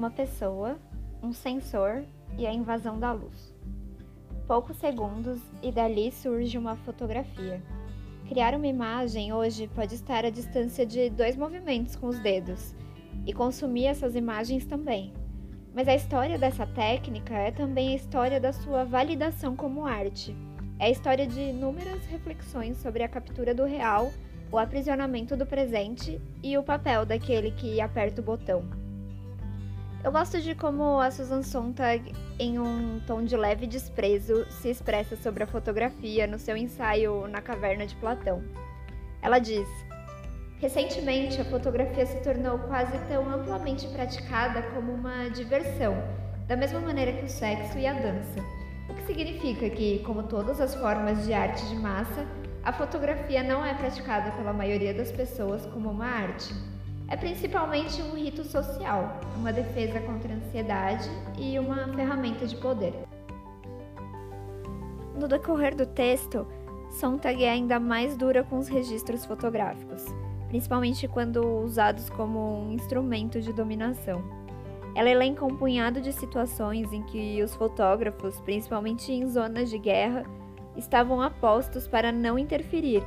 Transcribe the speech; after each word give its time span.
uma 0.00 0.10
pessoa, 0.10 0.78
um 1.22 1.30
sensor 1.30 2.02
e 2.38 2.46
a 2.46 2.54
invasão 2.54 2.98
da 2.98 3.12
luz. 3.12 3.54
Poucos 4.46 4.78
segundos 4.78 5.38
e 5.62 5.70
dali 5.70 6.10
surge 6.10 6.56
uma 6.56 6.74
fotografia. 6.74 7.62
Criar 8.26 8.54
uma 8.54 8.66
imagem 8.66 9.30
hoje 9.34 9.68
pode 9.68 9.94
estar 9.94 10.24
à 10.24 10.30
distância 10.30 10.86
de 10.86 11.10
dois 11.10 11.36
movimentos 11.36 11.96
com 11.96 12.06
os 12.06 12.18
dedos 12.18 12.74
e 13.26 13.34
consumir 13.34 13.88
essas 13.88 14.16
imagens 14.16 14.64
também. 14.64 15.12
Mas 15.74 15.86
a 15.86 15.94
história 15.94 16.38
dessa 16.38 16.66
técnica 16.66 17.34
é 17.34 17.50
também 17.50 17.90
a 17.90 17.96
história 17.96 18.40
da 18.40 18.54
sua 18.54 18.84
validação 18.84 19.54
como 19.54 19.86
arte. 19.86 20.34
É 20.78 20.86
a 20.86 20.90
história 20.90 21.26
de 21.26 21.40
inúmeras 21.40 22.06
reflexões 22.06 22.78
sobre 22.78 23.02
a 23.02 23.08
captura 23.08 23.54
do 23.54 23.66
real, 23.66 24.10
o 24.50 24.56
aprisionamento 24.56 25.36
do 25.36 25.44
presente 25.44 26.18
e 26.42 26.56
o 26.56 26.62
papel 26.62 27.04
daquele 27.04 27.50
que 27.50 27.82
aperta 27.82 28.22
o 28.22 28.24
botão. 28.24 28.89
Eu 30.02 30.10
gosto 30.10 30.40
de 30.40 30.54
como 30.54 30.98
a 30.98 31.10
Susan 31.10 31.42
Sontag, 31.42 32.14
em 32.38 32.58
um 32.58 33.02
tom 33.06 33.22
de 33.22 33.36
leve 33.36 33.66
desprezo, 33.66 34.46
se 34.50 34.70
expressa 34.70 35.14
sobre 35.14 35.42
a 35.42 35.46
fotografia 35.46 36.26
no 36.26 36.38
seu 36.38 36.56
ensaio 36.56 37.28
Na 37.28 37.42
Caverna 37.42 37.86
de 37.86 37.94
Platão. 37.96 38.42
Ela 39.20 39.38
diz: 39.38 39.68
Recentemente, 40.58 41.38
a 41.38 41.44
fotografia 41.44 42.06
se 42.06 42.16
tornou 42.22 42.58
quase 42.60 42.98
tão 43.08 43.28
amplamente 43.28 43.86
praticada 43.88 44.62
como 44.74 44.90
uma 44.90 45.28
diversão, 45.28 45.94
da 46.48 46.56
mesma 46.56 46.80
maneira 46.80 47.12
que 47.12 47.26
o 47.26 47.28
sexo 47.28 47.78
e 47.78 47.86
a 47.86 47.92
dança. 47.92 48.40
O 48.88 48.94
que 48.94 49.02
significa 49.02 49.68
que, 49.68 49.98
como 49.98 50.22
todas 50.22 50.62
as 50.62 50.74
formas 50.74 51.26
de 51.26 51.34
arte 51.34 51.62
de 51.68 51.76
massa, 51.76 52.26
a 52.64 52.72
fotografia 52.72 53.42
não 53.42 53.62
é 53.66 53.74
praticada 53.74 54.30
pela 54.30 54.54
maioria 54.54 54.94
das 54.94 55.12
pessoas 55.12 55.66
como 55.66 55.90
uma 55.90 56.06
arte 56.06 56.54
é 57.10 57.16
principalmente 57.16 58.00
um 58.00 58.14
rito 58.14 58.44
social, 58.44 59.20
uma 59.36 59.52
defesa 59.52 59.98
contra 60.00 60.32
a 60.32 60.36
ansiedade 60.36 61.10
e 61.36 61.58
uma 61.58 61.88
ferramenta 61.88 62.46
de 62.46 62.56
poder. 62.56 62.94
No 65.18 65.26
decorrer 65.26 65.74
do 65.74 65.84
texto, 65.84 66.46
Sontag 66.88 67.44
é 67.44 67.50
ainda 67.50 67.80
mais 67.80 68.16
dura 68.16 68.44
com 68.44 68.58
os 68.58 68.68
registros 68.68 69.26
fotográficos, 69.26 70.04
principalmente 70.48 71.08
quando 71.08 71.44
usados 71.64 72.08
como 72.08 72.62
um 72.62 72.72
instrumento 72.72 73.40
de 73.40 73.52
dominação. 73.52 74.22
Ela 74.94 75.10
elenca 75.10 75.44
um 75.44 75.56
punhado 75.56 76.00
de 76.00 76.12
situações 76.12 76.92
em 76.92 77.02
que 77.02 77.42
os 77.42 77.54
fotógrafos, 77.54 78.40
principalmente 78.40 79.12
em 79.12 79.26
zonas 79.26 79.68
de 79.68 79.78
guerra, 79.78 80.24
estavam 80.76 81.20
apostos 81.20 81.88
para 81.88 82.12
não 82.12 82.38
interferir 82.38 83.02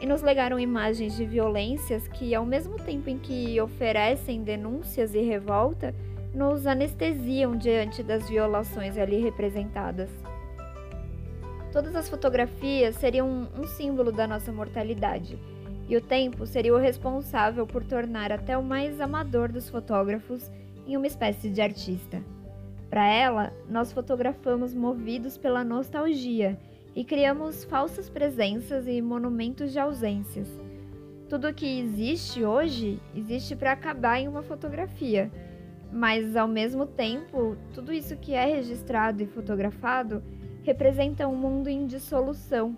e 0.00 0.06
nos 0.06 0.22
legaram 0.22 0.58
imagens 0.58 1.16
de 1.16 1.24
violências 1.24 2.06
que, 2.08 2.34
ao 2.34 2.44
mesmo 2.44 2.76
tempo 2.76 3.08
em 3.08 3.18
que 3.18 3.60
oferecem 3.60 4.42
denúncias 4.42 5.14
e 5.14 5.20
revolta, 5.20 5.94
nos 6.34 6.66
anestesiam 6.66 7.56
diante 7.56 8.02
das 8.02 8.28
violações 8.28 8.98
ali 8.98 9.20
representadas. 9.20 10.10
Todas 11.72 11.94
as 11.96 12.08
fotografias 12.08 12.96
seriam 12.96 13.48
um 13.56 13.64
símbolo 13.64 14.12
da 14.12 14.26
nossa 14.26 14.52
mortalidade, 14.52 15.38
e 15.88 15.96
o 15.96 16.00
tempo 16.00 16.46
seria 16.46 16.74
o 16.74 16.78
responsável 16.78 17.66
por 17.66 17.84
tornar 17.84 18.32
até 18.32 18.56
o 18.56 18.62
mais 18.62 19.00
amador 19.00 19.50
dos 19.50 19.68
fotógrafos 19.68 20.50
em 20.86 20.96
uma 20.96 21.06
espécie 21.06 21.48
de 21.48 21.60
artista. 21.60 22.22
Para 22.88 23.06
ela, 23.06 23.52
nós 23.68 23.92
fotografamos 23.92 24.74
movidos 24.74 25.36
pela 25.36 25.64
nostalgia 25.64 26.58
e 26.94 27.04
criamos 27.04 27.64
falsas 27.64 28.08
presenças 28.08 28.86
e 28.86 29.02
monumentos 29.02 29.72
de 29.72 29.78
ausências. 29.78 30.48
Tudo 31.28 31.52
que 31.52 31.80
existe 31.80 32.44
hoje 32.44 33.00
existe 33.14 33.56
para 33.56 33.72
acabar 33.72 34.20
em 34.20 34.28
uma 34.28 34.42
fotografia, 34.42 35.30
mas 35.92 36.36
ao 36.36 36.46
mesmo 36.46 36.86
tempo, 36.86 37.56
tudo 37.72 37.92
isso 37.92 38.16
que 38.16 38.34
é 38.34 38.44
registrado 38.44 39.22
e 39.22 39.26
fotografado 39.26 40.22
representa 40.62 41.26
um 41.26 41.34
mundo 41.34 41.68
em 41.68 41.86
dissolução, 41.86 42.76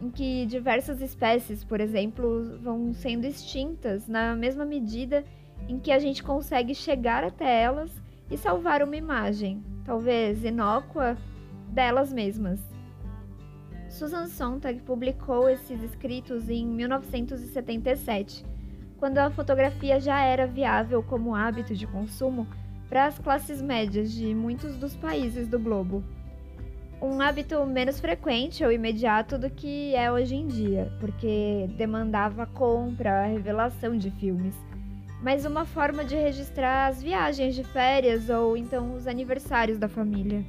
em 0.00 0.10
que 0.10 0.46
diversas 0.46 1.00
espécies, 1.00 1.62
por 1.62 1.80
exemplo, 1.80 2.58
vão 2.58 2.92
sendo 2.92 3.24
extintas 3.24 4.08
na 4.08 4.34
mesma 4.34 4.64
medida 4.64 5.24
em 5.68 5.78
que 5.78 5.92
a 5.92 5.98
gente 5.98 6.22
consegue 6.22 6.74
chegar 6.74 7.22
até 7.22 7.62
elas 7.62 7.90
e 8.30 8.36
salvar 8.36 8.82
uma 8.82 8.96
imagem, 8.96 9.62
talvez 9.84 10.44
inócua, 10.44 11.16
delas 11.68 12.12
mesmas. 12.12 12.71
Susan 13.92 14.26
Sontag 14.26 14.80
publicou 14.80 15.50
esses 15.50 15.82
escritos 15.82 16.48
em 16.48 16.66
1977, 16.66 18.42
quando 18.96 19.18
a 19.18 19.30
fotografia 19.30 20.00
já 20.00 20.18
era 20.22 20.46
viável 20.46 21.02
como 21.02 21.34
hábito 21.34 21.74
de 21.74 21.86
consumo 21.86 22.46
para 22.88 23.04
as 23.04 23.18
classes 23.18 23.60
médias 23.60 24.10
de 24.10 24.34
muitos 24.34 24.78
dos 24.78 24.96
países 24.96 25.46
do 25.46 25.58
globo. 25.58 26.02
Um 27.02 27.20
hábito 27.20 27.66
menos 27.66 28.00
frequente 28.00 28.64
ou 28.64 28.72
imediato 28.72 29.36
do 29.36 29.50
que 29.50 29.94
é 29.94 30.10
hoje 30.10 30.36
em 30.36 30.46
dia, 30.46 30.90
porque 30.98 31.68
demandava 31.76 32.46
compra, 32.46 33.26
revelação 33.26 33.98
de 33.98 34.10
filmes, 34.12 34.56
mas 35.22 35.44
uma 35.44 35.66
forma 35.66 36.02
de 36.02 36.16
registrar 36.16 36.86
as 36.86 37.02
viagens 37.02 37.54
de 37.54 37.62
férias 37.62 38.30
ou 38.30 38.56
então 38.56 38.94
os 38.94 39.06
aniversários 39.06 39.78
da 39.78 39.86
família. 39.86 40.42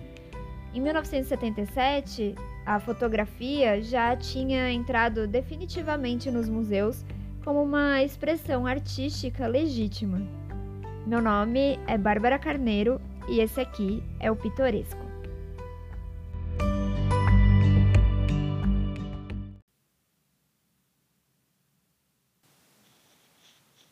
Em 0.74 0.80
1977, 0.80 2.36
a 2.66 2.80
fotografia 2.80 3.82
já 3.82 4.16
tinha 4.16 4.72
entrado 4.72 5.28
definitivamente 5.28 6.32
nos 6.32 6.48
museus 6.48 7.04
como 7.44 7.62
uma 7.62 8.02
expressão 8.02 8.66
artística 8.66 9.46
legítima. 9.48 10.22
Meu 11.06 11.22
nome 11.22 11.78
é 11.88 11.98
Bárbara 11.98 12.40
Carneiro 12.40 13.02
e 13.28 13.42
esse 13.42 13.60
aqui 13.60 14.02
é 14.18 14.32
o 14.32 14.36
Pitoresco. 14.36 15.02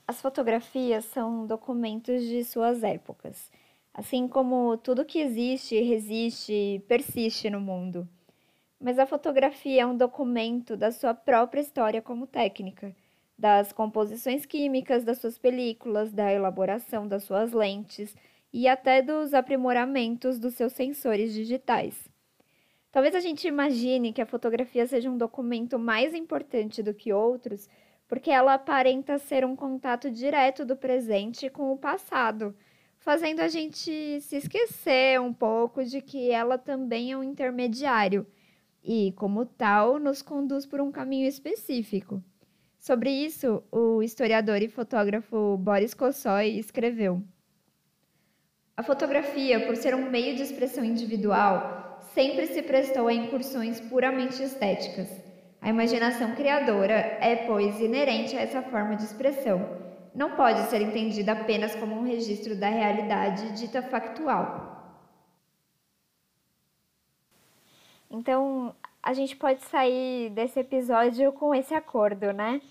As 0.07 0.21
fotografias 0.21 1.05
são 1.05 1.45
documentos 1.45 2.23
de 2.23 2.43
suas 2.43 2.83
épocas, 2.83 3.51
assim 3.93 4.27
como 4.27 4.77
tudo 4.77 5.05
que 5.05 5.19
existe, 5.19 5.81
resiste 5.81 6.53
e 6.53 6.79
persiste 6.79 7.49
no 7.49 7.59
mundo 7.59 8.07
mas 8.81 8.97
a 8.97 9.05
fotografia 9.05 9.83
é 9.83 9.85
um 9.85 9.95
documento 9.95 10.75
da 10.75 10.91
sua 10.91 11.13
própria 11.13 11.61
história 11.61 12.01
como 12.01 12.25
técnica, 12.25 12.95
das 13.37 13.71
composições 13.71 14.43
químicas 14.43 15.03
das 15.03 15.19
suas 15.19 15.37
películas, 15.37 16.11
da 16.11 16.33
elaboração 16.33 17.07
das 17.07 17.23
suas 17.23 17.53
lentes 17.53 18.15
e 18.51 18.67
até 18.67 19.01
dos 19.01 19.35
aprimoramentos 19.35 20.39
dos 20.39 20.55
seus 20.55 20.73
sensores 20.73 21.31
digitais. 21.31 22.09
Talvez 22.91 23.13
a 23.13 23.19
gente 23.19 23.47
imagine 23.47 24.11
que 24.11 24.21
a 24.21 24.25
fotografia 24.25 24.85
seja 24.87 25.09
um 25.09 25.17
documento 25.17 25.77
mais 25.77 26.13
importante 26.13 26.81
do 26.81 26.93
que 26.93 27.13
outros, 27.13 27.69
porque 28.07 28.31
ela 28.31 28.55
aparenta 28.55 29.17
ser 29.19 29.45
um 29.45 29.55
contato 29.55 30.09
direto 30.09 30.65
do 30.65 30.75
presente 30.75 31.49
com 31.49 31.71
o 31.71 31.77
passado, 31.77 32.53
fazendo 32.97 33.41
a 33.41 33.47
gente 33.47 34.19
se 34.21 34.35
esquecer 34.35 35.21
um 35.21 35.31
pouco 35.31 35.83
de 35.85 36.01
que 36.01 36.31
ela 36.31 36.57
também 36.57 37.11
é 37.11 37.17
um 37.17 37.23
intermediário 37.23 38.25
e, 38.83 39.13
como 39.13 39.45
tal, 39.45 39.99
nos 39.99 40.21
conduz 40.21 40.65
por 40.65 40.81
um 40.81 40.91
caminho 40.91 41.27
específico. 41.27 42.23
Sobre 42.79 43.11
isso, 43.11 43.63
o 43.71 44.01
historiador 44.01 44.61
e 44.61 44.67
fotógrafo 44.67 45.57
Boris 45.57 45.93
Kossoy 45.93 46.57
escreveu: 46.57 47.21
A 48.75 48.81
fotografia, 48.81 49.65
por 49.65 49.75
ser 49.75 49.93
um 49.93 50.09
meio 50.09 50.35
de 50.35 50.41
expressão 50.41 50.83
individual, 50.83 51.99
sempre 52.13 52.47
se 52.47 52.63
prestou 52.63 53.07
a 53.07 53.13
incursões 53.13 53.79
puramente 53.79 54.41
estéticas. 54.41 55.09
A 55.61 55.69
imaginação 55.69 56.33
criadora 56.33 56.95
é, 57.21 57.35
pois, 57.45 57.79
inerente 57.79 58.35
a 58.35 58.41
essa 58.41 58.63
forma 58.63 58.95
de 58.95 59.03
expressão. 59.03 59.77
Não 60.13 60.31
pode 60.31 60.69
ser 60.69 60.81
entendida 60.81 61.33
apenas 61.33 61.75
como 61.75 61.95
um 61.95 62.03
registro 62.03 62.55
da 62.55 62.67
realidade 62.67 63.51
dita 63.59 63.83
factual. 63.83 64.70
Então, 68.11 68.75
a 69.01 69.13
gente 69.13 69.37
pode 69.37 69.63
sair 69.63 70.29
desse 70.31 70.59
episódio 70.59 71.31
com 71.31 71.55
esse 71.55 71.73
acordo, 71.73 72.33
né? 72.33 72.61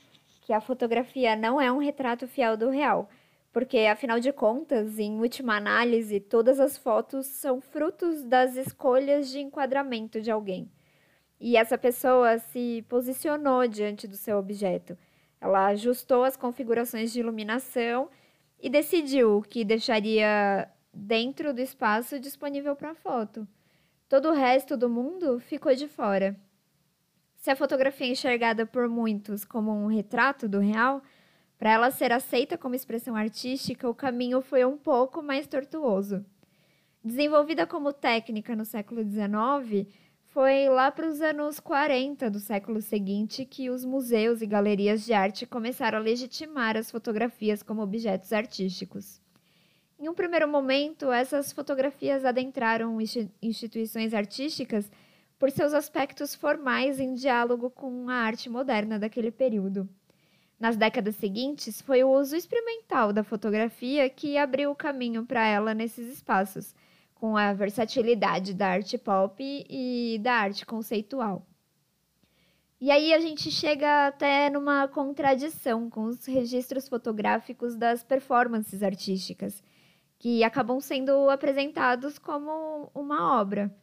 Que 0.43 0.53
a 0.53 0.61
fotografia 0.61 1.35
não 1.35 1.59
é 1.59 1.73
um 1.73 1.79
retrato 1.79 2.29
fiel 2.29 2.59
do 2.59 2.69
real. 2.69 3.09
Porque, 3.51 3.79
afinal 3.79 4.21
de 4.21 4.33
contas, 4.33 4.99
em 4.99 5.19
última 5.19 5.57
análise, 5.57 6.21
todas 6.21 6.61
as 6.61 6.77
fotos 6.77 7.27
são 7.27 7.59
frutos 7.59 8.23
das 8.23 8.55
escolhas 8.55 9.31
de 9.31 9.41
enquadramento 9.41 10.21
de 10.21 10.31
alguém. 10.31 10.71
E 11.41 11.57
essa 11.57 11.79
pessoa 11.79 12.39
se 12.39 12.85
posicionou 12.87 13.67
diante 13.67 14.07
do 14.07 14.17
seu 14.17 14.39
objeto. 14.39 14.97
Ela 15.41 15.69
ajustou 15.69 16.23
as 16.23 16.37
configurações 16.37 17.13
de 17.13 17.21
iluminação 17.21 18.11
e 18.61 18.69
decidiu 18.69 19.39
o 19.39 19.43
que 19.43 19.65
deixaria 19.65 20.69
dentro 20.93 21.55
do 21.55 21.63
espaço 21.63 22.21
disponível 22.21 22.77
para 22.77 22.91
a 22.91 22.95
foto. 22.95 23.49
Todo 24.11 24.31
o 24.31 24.33
resto 24.33 24.77
do 24.77 24.91
mundo 24.91 25.39
ficou 25.39 25.73
de 25.73 25.87
fora. 25.87 26.37
Se 27.37 27.49
a 27.49 27.55
fotografia 27.55 28.09
é 28.09 28.11
enxergada 28.11 28.67
por 28.67 28.89
muitos 28.89 29.45
como 29.45 29.71
um 29.71 29.87
retrato 29.87 30.49
do 30.49 30.59
real, 30.59 31.01
Para 31.57 31.71
ela 31.71 31.91
ser 31.91 32.11
aceita 32.11 32.59
como 32.59 32.75
expressão 32.75 33.15
artística, 33.15 33.89
o 33.89 33.95
caminho 33.95 34.41
foi 34.41 34.65
um 34.65 34.79
pouco 34.79 35.23
mais 35.23 35.47
tortuoso. 35.47 36.25
Desenvolvida 37.05 37.67
como 37.67 37.93
técnica 37.93 38.57
no 38.57 38.65
século 38.65 39.03
XIX, 39.05 39.87
foi 40.25 40.69
lá 40.71 40.91
para 40.91 41.07
os 41.07 41.21
anos 41.21 41.61
40 41.61 42.31
do 42.31 42.41
século 42.41 42.81
seguinte 42.81 43.45
que 43.45 43.69
os 43.69 43.85
museus 43.85 44.41
e 44.41 44.47
galerias 44.47 45.05
de 45.05 45.12
arte 45.12 45.47
começaram 45.47 45.99
a 45.99 46.03
legitimar 46.03 46.77
as 46.79 46.91
fotografias 46.91 47.62
como 47.62 47.83
objetos 47.83 48.33
artísticos. 48.33 49.21
Em 50.00 50.08
um 50.08 50.14
primeiro 50.14 50.49
momento, 50.49 51.12
essas 51.12 51.52
fotografias 51.52 52.25
adentraram 52.25 52.97
instituições 53.43 54.14
artísticas 54.14 54.91
por 55.38 55.50
seus 55.50 55.75
aspectos 55.75 56.35
formais 56.35 56.99
em 56.99 57.12
diálogo 57.12 57.69
com 57.69 58.08
a 58.08 58.14
arte 58.14 58.49
moderna 58.49 58.99
daquele 58.99 59.31
período. 59.31 59.87
Nas 60.58 60.75
décadas 60.75 61.17
seguintes, 61.17 61.82
foi 61.82 62.02
o 62.02 62.11
uso 62.11 62.35
experimental 62.35 63.12
da 63.12 63.23
fotografia 63.23 64.08
que 64.08 64.38
abriu 64.38 64.70
o 64.70 64.75
caminho 64.75 65.26
para 65.26 65.47
ela 65.47 65.75
nesses 65.75 66.08
espaços 66.08 66.75
com 67.14 67.37
a 67.37 67.52
versatilidade 67.52 68.55
da 68.55 68.69
arte 68.69 68.97
pop 68.97 69.37
e 69.69 70.19
da 70.23 70.32
arte 70.32 70.64
conceitual. 70.64 71.47
E 72.81 72.91
aí 72.91 73.12
a 73.12 73.20
gente 73.20 73.50
chega 73.50 74.06
até 74.06 74.49
numa 74.49 74.88
contradição 74.88 75.91
com 75.91 76.05
os 76.05 76.25
registros 76.25 76.88
fotográficos 76.88 77.76
das 77.76 78.02
performances 78.02 78.82
artísticas, 78.82 79.62
que 80.21 80.45
acabam 80.45 80.81
sendo 80.81 81.29
apresentados 81.29 82.17
como 82.17 82.93
uma 82.95 83.41
obra. 83.41 83.75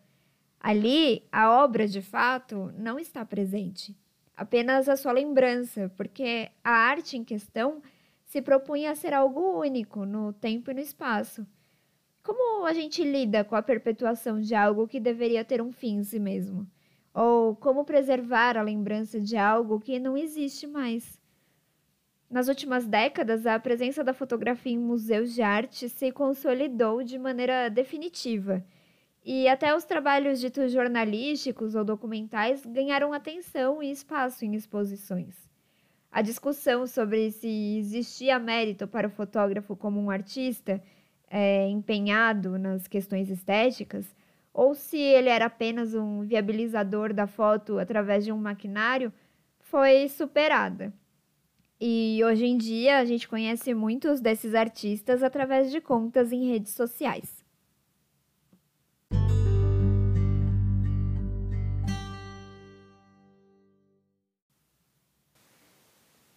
Ali, 0.57 1.27
a 1.29 1.51
obra 1.61 1.85
de 1.85 2.01
fato 2.01 2.71
não 2.77 2.97
está 2.97 3.25
presente, 3.25 3.93
apenas 4.37 4.87
a 4.87 4.95
sua 4.95 5.11
lembrança, 5.11 5.91
porque 5.97 6.49
a 6.63 6.71
arte 6.71 7.17
em 7.17 7.25
questão 7.25 7.81
se 8.23 8.41
propunha 8.41 8.91
a 8.91 8.95
ser 8.95 9.13
algo 9.13 9.59
único 9.59 10.05
no 10.05 10.31
tempo 10.31 10.71
e 10.71 10.73
no 10.73 10.79
espaço 10.79 11.45
como 12.27 12.65
a 12.65 12.73
gente 12.73 13.01
lida 13.05 13.45
com 13.45 13.55
a 13.55 13.61
perpetuação 13.61 14.41
de 14.41 14.53
algo 14.53 14.85
que 14.85 14.99
deveria 14.99 15.45
ter 15.45 15.61
um 15.61 15.71
fim 15.71 15.99
em 15.99 16.03
si 16.03 16.19
mesmo? 16.19 16.67
Ou 17.13 17.55
como 17.55 17.85
preservar 17.85 18.57
a 18.57 18.61
lembrança 18.61 19.21
de 19.21 19.37
algo 19.37 19.79
que 19.79 19.97
não 19.97 20.17
existe 20.17 20.67
mais? 20.67 21.16
Nas 22.29 22.49
últimas 22.49 22.85
décadas, 22.85 23.45
a 23.45 23.57
presença 23.57 24.03
da 24.03 24.13
fotografia 24.13 24.73
em 24.73 24.77
museus 24.77 25.33
de 25.33 25.41
arte 25.41 25.87
se 25.87 26.11
consolidou 26.11 27.01
de 27.01 27.17
maneira 27.17 27.69
definitiva. 27.69 28.61
E 29.23 29.47
até 29.47 29.73
os 29.73 29.85
trabalhos 29.85 30.39
ditos 30.39 30.71
jornalísticos 30.73 31.73
ou 31.73 31.85
documentais 31.85 32.65
ganharam 32.65 33.13
atenção 33.13 33.81
e 33.81 33.89
espaço 33.91 34.43
em 34.43 34.55
exposições. 34.55 35.35
A 36.11 36.21
discussão 36.21 36.85
sobre 36.85 37.31
se 37.31 37.77
existia 37.77 38.39
mérito 38.39 38.87
para 38.87 39.07
o 39.07 39.11
fotógrafo 39.11 39.75
como 39.75 39.99
um 39.99 40.09
artista 40.09 40.83
é, 41.29 41.67
empenhado 41.69 42.57
nas 42.57 42.87
questões 42.87 43.29
estéticas, 43.29 44.05
ou 44.53 44.75
se 44.75 44.97
ele 44.97 45.29
era 45.29 45.45
apenas 45.45 45.93
um 45.93 46.21
viabilizador 46.21 47.13
da 47.13 47.27
foto 47.27 47.79
através 47.79 48.25
de 48.25 48.31
um 48.31 48.37
maquinário, 48.37 49.13
foi 49.59 50.09
superada. 50.09 50.93
E 51.79 52.19
hoje 52.25 52.45
em 52.45 52.57
dia 52.57 52.97
a 52.97 53.05
gente 53.05 53.27
conhece 53.27 53.73
muitos 53.73 54.19
desses 54.19 54.55
artistas 54.55 55.21
através 55.21 55.71
de 55.71 55.79
contas 55.79 56.31
em 56.31 56.49
redes 56.49 56.73
sociais. 56.73 57.45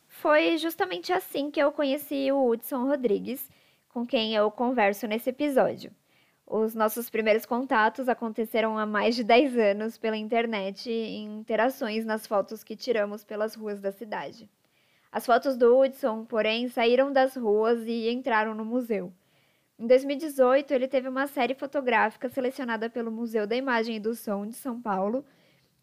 Foi 0.07 0.59
justamente 0.59 1.11
assim 1.15 1.51
que 1.51 1.59
eu 1.59 1.73
conheci 1.73 2.31
o 2.31 2.51
Hudson 2.51 2.87
Rodrigues 2.87 3.49
com 3.89 4.07
quem 4.07 4.35
eu 4.35 4.51
converso 4.51 5.07
nesse 5.07 5.31
episódio. 5.31 5.91
Os 6.47 6.75
nossos 6.75 7.09
primeiros 7.09 7.47
contatos 7.47 8.07
aconteceram 8.07 8.77
há 8.77 8.85
mais 8.85 9.17
de 9.17 9.25
10 9.25 9.57
anos 9.57 9.97
pela 9.97 10.19
internet 10.19 10.91
em 10.91 11.39
interações 11.39 12.05
nas 12.05 12.27
fotos 12.27 12.63
que 12.63 12.77
tiramos 12.77 13.25
pelas 13.25 13.55
ruas 13.55 13.81
da 13.81 13.91
cidade. 13.91 14.51
As 15.13 15.27
fotos 15.27 15.57
do 15.57 15.77
Hudson, 15.77 16.25
porém, 16.25 16.69
saíram 16.69 17.13
das 17.13 17.35
ruas 17.37 17.85
e 17.85 18.09
entraram 18.11 18.55
no 18.55 18.65
museu. 18.65 19.13
Em 19.77 19.87
2018, 19.87 20.73
ele 20.73 20.87
teve 20.87 21.09
uma 21.09 21.27
série 21.27 21.55
fotográfica 21.55 22.29
selecionada 22.29 22.89
pelo 22.89 23.11
Museu 23.11 23.45
da 23.45 23.57
Imagem 23.57 23.97
e 23.97 24.01
do 24.01 24.15
Som 24.15 24.47
de 24.47 24.55
São 24.55 24.81
Paulo, 24.81 25.25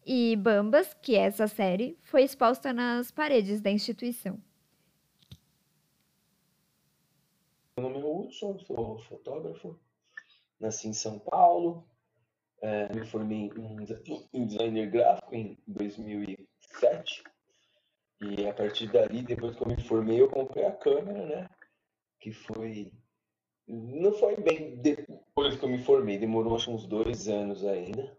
e 0.06 0.34
Bambas, 0.36 0.94
que 0.94 1.14
é 1.14 1.26
essa 1.26 1.46
série, 1.46 1.98
foi 2.02 2.22
exposta 2.22 2.72
nas 2.72 3.10
paredes 3.10 3.60
da 3.60 3.70
instituição. 3.70 4.40
Meu 7.76 7.90
nome 7.90 8.00
é 8.00 8.04
Hudson, 8.04 8.58
sou 8.60 8.98
fotógrafo, 9.00 9.78
nasci 10.58 10.88
em 10.88 10.94
São 10.94 11.18
Paulo, 11.18 11.84
é, 12.62 12.90
me 12.94 13.04
formei 13.04 13.50
em, 14.32 14.46
designer 14.46 14.90
gráfico 14.90 15.34
em 15.34 15.58
2007 15.66 17.22
e 18.20 18.46
a 18.48 18.52
partir 18.52 18.90
dali, 18.90 19.22
depois 19.22 19.54
que 19.54 19.62
eu 19.62 19.68
me 19.68 19.80
formei, 19.80 20.20
eu 20.20 20.28
comprei 20.28 20.64
a 20.64 20.72
câmera, 20.72 21.24
né? 21.24 21.50
Que 22.20 22.32
foi. 22.32 22.92
Não 23.66 24.12
foi 24.12 24.36
bem 24.36 24.76
depois 24.76 25.56
que 25.56 25.64
eu 25.64 25.68
me 25.68 25.78
formei, 25.84 26.18
demorou 26.18 26.56
acho 26.56 26.70
uns 26.70 26.86
dois 26.86 27.28
anos 27.28 27.64
ainda. 27.64 28.18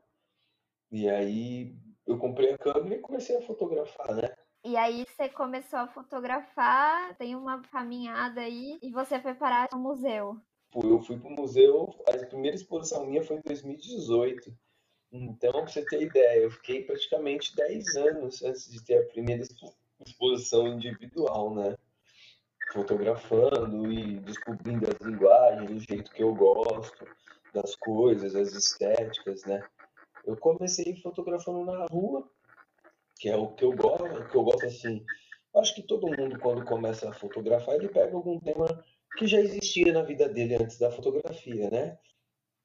E 0.92 1.10
aí 1.10 1.76
eu 2.06 2.18
comprei 2.18 2.54
a 2.54 2.58
câmera 2.58 2.96
e 2.96 3.02
comecei 3.02 3.36
a 3.38 3.42
fotografar, 3.42 4.16
né? 4.16 4.30
E 4.64 4.78
aí 4.78 5.06
você 5.06 5.30
começou 5.30 5.80
a 5.80 5.88
fotografar, 5.88 7.16
tem 7.18 7.36
uma 7.36 7.62
caminhada 7.64 8.42
aí, 8.42 8.78
e 8.82 8.92
você 8.92 9.20
foi 9.20 9.34
parar 9.34 9.70
no 9.72 9.80
museu. 9.80 10.38
Eu 10.76 11.02
fui 11.02 11.18
para 11.18 11.30
o 11.30 11.36
museu, 11.36 11.96
a 12.08 12.26
primeira 12.26 12.56
exposição 12.56 13.06
minha 13.06 13.24
foi 13.24 13.38
em 13.38 13.42
2018. 13.42 14.54
Então, 15.12 15.52
para 15.52 15.68
você 15.68 15.84
ter 15.86 16.04
ideia, 16.04 16.42
eu 16.42 16.52
fiquei 16.52 16.84
praticamente 16.84 17.56
10 17.56 17.96
anos 17.96 18.44
antes 18.44 18.70
de 18.72 18.84
ter 18.84 19.00
a 19.00 19.08
primeira 19.08 19.42
exposição 19.42 19.79
individual, 20.68 21.54
né? 21.56 21.76
Fotografando 22.72 23.92
e 23.92 24.20
descobrindo 24.20 24.88
as 24.88 25.06
linguagens, 25.06 25.70
do 25.70 25.80
jeito 25.80 26.12
que 26.12 26.22
eu 26.22 26.34
gosto, 26.36 27.08
das 27.54 27.76
coisas, 27.76 28.36
as 28.36 28.54
estéticas, 28.54 29.44
né? 29.46 29.64
Eu 30.26 30.38
comecei 30.38 30.96
fotografando 31.02 31.66
na 31.66 31.86
rua, 31.86 32.30
que 33.20 33.30
é 33.30 33.36
o 33.36 33.54
que 33.54 33.66
eu 33.66 33.74
gosto, 33.74 34.30
que 34.30 34.36
eu 34.36 34.44
gosto 34.44 34.66
assim. 34.66 35.04
Acho 35.56 35.74
que 35.74 35.82
todo 35.82 36.08
mundo 36.08 36.38
quando 36.40 36.64
começa 36.66 37.10
a 37.10 37.14
fotografar, 37.14 37.76
ele 37.76 37.90
pega 37.90 38.16
algum 38.16 38.40
tema 38.40 38.68
que 39.18 39.26
já 39.26 39.40
existia 39.40 39.92
na 39.92 40.04
vida 40.04 40.30
dele 40.30 40.56
antes 40.56 40.78
da 40.78 40.92
fotografia, 40.92 41.70
né? 41.70 41.98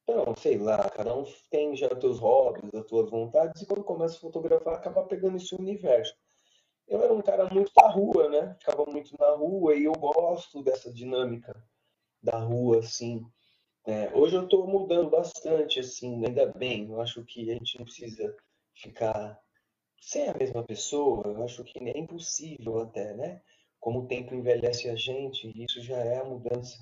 Então, 0.03 0.35
sei 0.37 0.59
lá, 0.59 0.89
cada 0.91 1.17
um 1.17 1.25
tem 1.51 1.75
já 1.75 1.89
os 1.89 1.99
teus 1.99 2.19
hobbies, 2.19 2.75
as 2.75 2.85
tuas 2.85 3.11
vontades, 3.11 3.63
e 3.63 3.67
quando 3.67 3.83
começa 3.83 4.17
a 4.19 4.21
fotografar, 4.21 4.75
acaba 4.75 5.03
pegando 5.05 5.39
esse 5.39 5.55
universo. 5.55 6.15
Eu 6.87 7.03
era 7.03 7.13
um 7.13 7.23
cara 7.23 7.49
muito 7.49 7.73
da 7.75 7.89
rua, 7.89 8.29
né? 8.29 8.57
Ficava 8.61 8.85
muito 8.87 9.15
na 9.19 9.31
rua 9.31 9.75
e 9.75 9.85
eu 9.85 9.93
gosto 9.93 10.63
dessa 10.63 10.93
dinâmica 10.93 11.55
da 12.23 12.39
rua, 12.39 12.79
assim. 12.79 13.25
É, 13.87 14.11
hoje 14.15 14.37
eu 14.37 14.45
estou 14.45 14.67
mudando 14.67 15.11
bastante, 15.11 15.81
assim, 15.81 16.25
ainda 16.25 16.47
bem. 16.47 16.89
Eu 16.89 17.01
acho 17.01 17.25
que 17.25 17.51
a 17.51 17.55
gente 17.55 17.79
não 17.79 17.85
precisa 17.85 18.35
ficar 18.75 19.39
ser 20.01 20.29
a 20.29 20.35
mesma 20.35 20.63
pessoa, 20.63 21.27
eu 21.27 21.43
acho 21.45 21.65
que 21.65 21.79
é 21.79 21.99
impossível 21.99 22.79
até, 22.81 23.15
né? 23.15 23.41
Como 23.81 24.01
o 24.01 24.07
tempo 24.07 24.35
envelhece 24.35 24.89
a 24.89 24.97
gente, 24.97 25.51
isso 25.63 25.81
já 25.83 25.97
é 25.97 26.19
a 26.19 26.25
mudança 26.25 26.79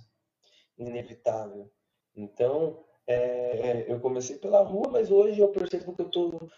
inevitável. 0.77 1.71
Então, 2.17 2.85
é, 3.07 3.15
é 3.15 3.93
eu 3.93 4.01
comecei 4.01 4.39
pela 4.39 4.63
rua, 4.63 4.89
mas 4.91 5.11
hoje 5.11 5.41
eu 5.41 5.49
percebo 5.49 5.95
que 5.95 6.03
eu 6.03 6.07
estou 6.07 6.51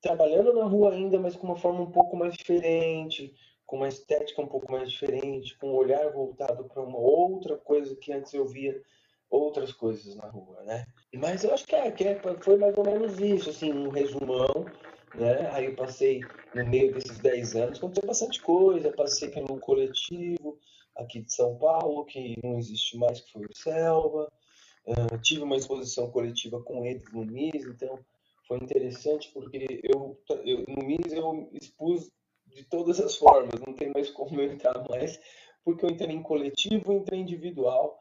trabalhando 0.00 0.52
na 0.52 0.64
rua 0.64 0.92
ainda, 0.92 1.18
mas 1.18 1.36
com 1.36 1.46
uma 1.46 1.56
forma 1.56 1.80
um 1.80 1.90
pouco 1.90 2.16
mais 2.16 2.34
diferente, 2.34 3.34
com 3.66 3.76
uma 3.76 3.88
estética 3.88 4.42
um 4.42 4.46
pouco 4.46 4.70
mais 4.70 4.90
diferente, 4.90 5.56
com 5.58 5.70
um 5.70 5.76
olhar 5.76 6.10
voltado 6.12 6.64
para 6.64 6.82
uma 6.82 6.98
outra 6.98 7.56
coisa 7.56 7.96
que 7.96 8.12
antes 8.12 8.32
eu 8.32 8.46
via 8.46 8.80
outras 9.30 9.72
coisas 9.72 10.16
na 10.16 10.26
rua, 10.28 10.62
né? 10.64 10.86
Mas 11.14 11.44
eu 11.44 11.52
acho 11.52 11.66
que, 11.66 11.74
é, 11.74 11.90
que 11.90 12.04
é, 12.04 12.20
foi 12.40 12.56
mais 12.56 12.76
ou 12.76 12.84
menos 12.84 13.18
isso, 13.18 13.50
assim, 13.50 13.70
um 13.72 13.90
resumão 13.90 14.66
né? 15.14 15.50
Aí 15.52 15.66
eu 15.66 15.74
passei, 15.74 16.20
no 16.54 16.66
meio 16.66 16.92
desses 16.92 17.18
10 17.18 17.56
anos, 17.56 17.78
aconteceu 17.78 18.06
bastante 18.06 18.40
coisa. 18.42 18.92
Passei 18.92 19.28
pelo 19.30 19.58
coletivo 19.58 20.58
aqui 20.96 21.22
de 21.22 21.32
São 21.32 21.56
Paulo, 21.56 22.04
que 22.04 22.38
não 22.42 22.58
existe 22.58 22.96
mais, 22.96 23.20
que 23.20 23.32
foi 23.32 23.46
o 23.46 23.56
Selva. 23.56 24.30
Uh, 24.86 25.18
tive 25.20 25.42
uma 25.42 25.56
exposição 25.56 26.10
coletiva 26.10 26.62
com 26.62 26.84
eles 26.84 27.04
no 27.12 27.24
MIS, 27.24 27.66
então 27.66 27.98
foi 28.48 28.58
interessante 28.58 29.30
porque 29.32 29.80
eu, 29.84 30.18
eu, 30.44 30.64
no 30.66 30.82
MIS 30.82 31.12
eu 31.12 31.50
expus 31.52 32.10
de 32.46 32.64
todas 32.64 32.98
as 32.98 33.14
formas, 33.16 33.60
não 33.60 33.74
tem 33.74 33.92
mais 33.92 34.10
como 34.10 34.40
entrar 34.40 34.82
mais, 34.88 35.20
porque 35.62 35.84
eu 35.84 35.90
entrei 35.90 36.16
em 36.16 36.22
coletivo, 36.22 36.94
entrei 36.94 37.20
individual, 37.20 38.00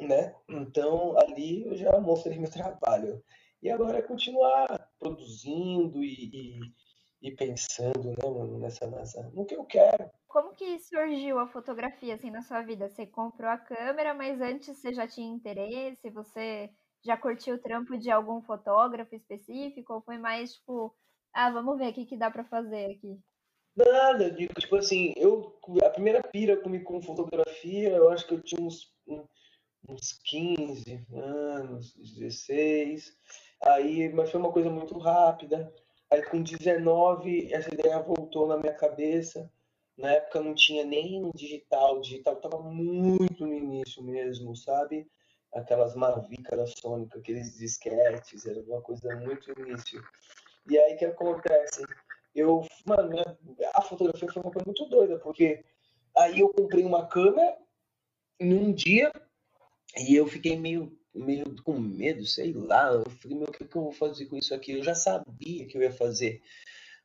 né? 0.00 0.34
Então 0.48 1.16
ali 1.20 1.66
eu 1.66 1.76
já 1.76 2.00
mostrei 2.00 2.38
meu 2.38 2.50
trabalho. 2.50 3.22
E 3.62 3.70
agora 3.70 3.98
é 3.98 4.02
continuar 4.02 4.90
produzindo 4.98 6.02
e, 6.02 6.30
e, 6.32 7.28
ir 7.28 7.36
pensando, 7.36 8.10
né, 8.10 8.58
nessa, 8.58 8.88
nessa, 8.88 9.22
no 9.30 9.44
que 9.44 9.54
eu 9.54 9.64
quero. 9.64 10.10
Como 10.26 10.52
que 10.52 10.80
surgiu 10.80 11.38
a 11.38 11.46
fotografia 11.46 12.14
assim 12.14 12.30
na 12.30 12.42
sua 12.42 12.62
vida? 12.62 12.88
Você 12.88 13.06
comprou 13.06 13.48
a 13.48 13.58
câmera, 13.58 14.14
mas 14.14 14.40
antes 14.40 14.76
você 14.76 14.92
já 14.92 15.06
tinha 15.06 15.32
interesse? 15.32 16.10
Você 16.10 16.70
já 17.04 17.16
curtiu 17.16 17.56
o 17.56 17.58
trampo 17.58 17.96
de 17.98 18.10
algum 18.10 18.40
fotógrafo 18.42 19.14
específico? 19.14 19.94
Ou 19.94 20.02
foi 20.02 20.18
mais 20.18 20.54
tipo, 20.54 20.94
ah, 21.32 21.50
vamos 21.50 21.78
ver 21.78 21.90
o 21.90 21.92
que, 21.92 22.06
que 22.06 22.16
dá 22.16 22.30
para 22.30 22.44
fazer 22.44 22.92
aqui? 22.92 23.18
Nada, 23.74 24.30
digo, 24.30 24.52
tipo 24.58 24.76
assim, 24.76 25.14
eu, 25.16 25.58
a 25.82 25.90
primeira 25.90 26.22
pira 26.22 26.58
comigo 26.58 26.84
com 26.84 27.00
fotografia, 27.00 27.88
eu 27.88 28.10
acho 28.10 28.26
que 28.26 28.34
eu 28.34 28.42
tinha 28.42 28.60
uns, 28.60 28.94
uns 29.88 30.12
15 30.24 31.06
anos, 31.10 31.94
16, 31.94 33.16
aí, 33.62 34.12
mas 34.12 34.30
foi 34.30 34.40
uma 34.40 34.52
coisa 34.52 34.68
muito 34.68 34.98
rápida. 34.98 35.72
Aí 36.10 36.22
com 36.24 36.42
19, 36.42 37.50
essa 37.50 37.72
ideia 37.72 37.98
voltou 38.00 38.46
na 38.46 38.58
minha 38.58 38.74
cabeça. 38.74 39.50
Na 39.96 40.10
época 40.12 40.40
não 40.40 40.54
tinha 40.54 40.84
nem 40.84 41.30
digital, 41.34 42.00
digital 42.00 42.34
estava 42.34 42.60
muito 42.60 43.46
no 43.46 43.54
início 43.54 44.02
mesmo, 44.02 44.54
sabe? 44.54 45.08
Aquelas 45.52 45.94
Mavic 45.94 46.50
da 46.50 46.66
Sônica, 46.66 47.18
aqueles 47.18 47.56
disquetes, 47.58 48.46
era 48.46 48.60
uma 48.62 48.80
coisa 48.80 49.14
muito 49.16 49.52
início. 49.60 50.02
E 50.68 50.78
aí 50.78 50.94
o 50.94 50.98
que 50.98 51.04
acontece? 51.04 51.84
Eu, 52.34 52.66
mano, 52.86 53.18
a 53.74 53.82
fotografia 53.82 54.28
foi 54.32 54.42
uma 54.42 54.52
coisa 54.52 54.64
muito 54.64 54.86
doida, 54.86 55.18
porque 55.18 55.64
aí 56.16 56.40
eu 56.40 56.48
comprei 56.48 56.84
uma 56.84 57.06
câmera 57.06 57.56
num 58.40 58.72
dia 58.72 59.12
e 59.98 60.16
eu 60.16 60.26
fiquei 60.26 60.56
meio, 60.56 60.96
meio 61.14 61.44
com 61.62 61.78
medo, 61.78 62.24
sei 62.24 62.52
lá. 62.52 62.92
Eu 62.92 63.04
falei, 63.10 63.36
meu, 63.36 63.48
o 63.48 63.52
que, 63.52 63.64
que 63.66 63.76
eu 63.76 63.82
vou 63.82 63.92
fazer 63.92 64.26
com 64.26 64.36
isso 64.36 64.54
aqui? 64.54 64.72
Eu 64.72 64.82
já 64.82 64.94
sabia 64.94 65.66
que 65.66 65.76
eu 65.76 65.82
ia 65.82 65.92
fazer, 65.92 66.40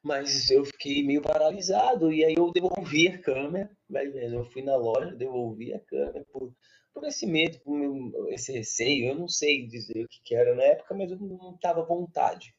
mas 0.02 0.50
eu 0.50 0.64
fiquei 0.64 1.04
meio 1.04 1.22
paralisado. 1.22 2.12
E 2.14 2.24
aí 2.24 2.36
eu 2.38 2.52
devolvi 2.52 3.10
a 3.10 3.18
câmera, 3.18 3.70
eu 4.14 4.46
fui 4.46 4.62
na 4.62 4.78
loja, 4.78 5.14
devolvi 5.14 5.74
a 5.74 5.80
câmera 5.80 6.26
por, 6.32 6.54
por 7.00 7.08
esse 7.08 7.26
medo, 7.28 7.60
por 7.60 8.34
esse 8.34 8.52
receio. 8.52 9.10
Eu 9.10 9.16
não 9.16 9.28
sei 9.28 9.68
dizer 9.68 10.04
o 10.04 10.08
que, 10.08 10.36
era 10.36 10.56
na 10.56 10.64
época, 10.64 10.96
mas 10.96 11.12
eu 11.12 11.18
não 11.18 11.54
estava 11.56 11.82
à 11.82 11.86
vontade. 11.86 12.54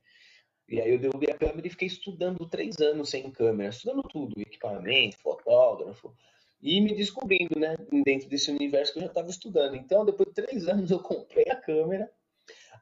E 0.68 0.80
aí 0.80 0.90
eu 0.90 0.99
devolvi 0.99 1.30
a 1.30 1.37
câmera 1.37 1.66
e 1.66 1.71
fiquei 1.71 1.88
estudando 1.88 2.49
três 2.49 2.78
anos 2.78 3.11
sem 3.11 3.30
câmera, 3.30 3.71
estudando 3.71 4.02
tudo, 4.02 4.40
equipamento, 4.40 5.18
fotógrafo, 5.18 6.14
e 6.61 6.80
me 6.80 6.95
descobrindo, 6.95 7.59
né, 7.59 7.76
dentro 8.04 8.28
desse 8.28 8.50
universo 8.50 8.92
que 8.92 8.99
eu 8.99 9.02
já 9.04 9.09
estava 9.09 9.30
estudando. 9.30 9.76
Então, 9.76 10.04
depois 10.04 10.28
de 10.28 10.35
três 10.35 10.68
anos, 10.68 10.90
eu 10.90 11.00
comprei 11.00 11.47
a 11.49 11.57
câmera, 11.57 12.11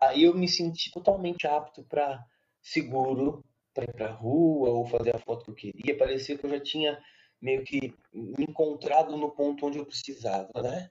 aí 0.00 0.24
eu 0.24 0.34
me 0.34 0.48
senti 0.48 0.90
totalmente 0.90 1.46
apto 1.46 1.84
para 1.84 2.24
seguro, 2.60 3.44
para 3.72 3.84
ir 3.84 3.92
para 3.92 4.10
rua 4.10 4.70
ou 4.70 4.86
fazer 4.86 5.14
a 5.14 5.18
foto 5.18 5.44
que 5.44 5.50
eu 5.50 5.72
queria. 5.72 5.96
Parecia 5.96 6.36
que 6.36 6.44
eu 6.44 6.50
já 6.50 6.60
tinha 6.60 6.98
meio 7.40 7.62
que 7.62 7.94
me 8.12 8.44
encontrado 8.48 9.16
no 9.16 9.30
ponto 9.30 9.66
onde 9.66 9.78
eu 9.78 9.86
precisava, 9.86 10.50
né? 10.62 10.90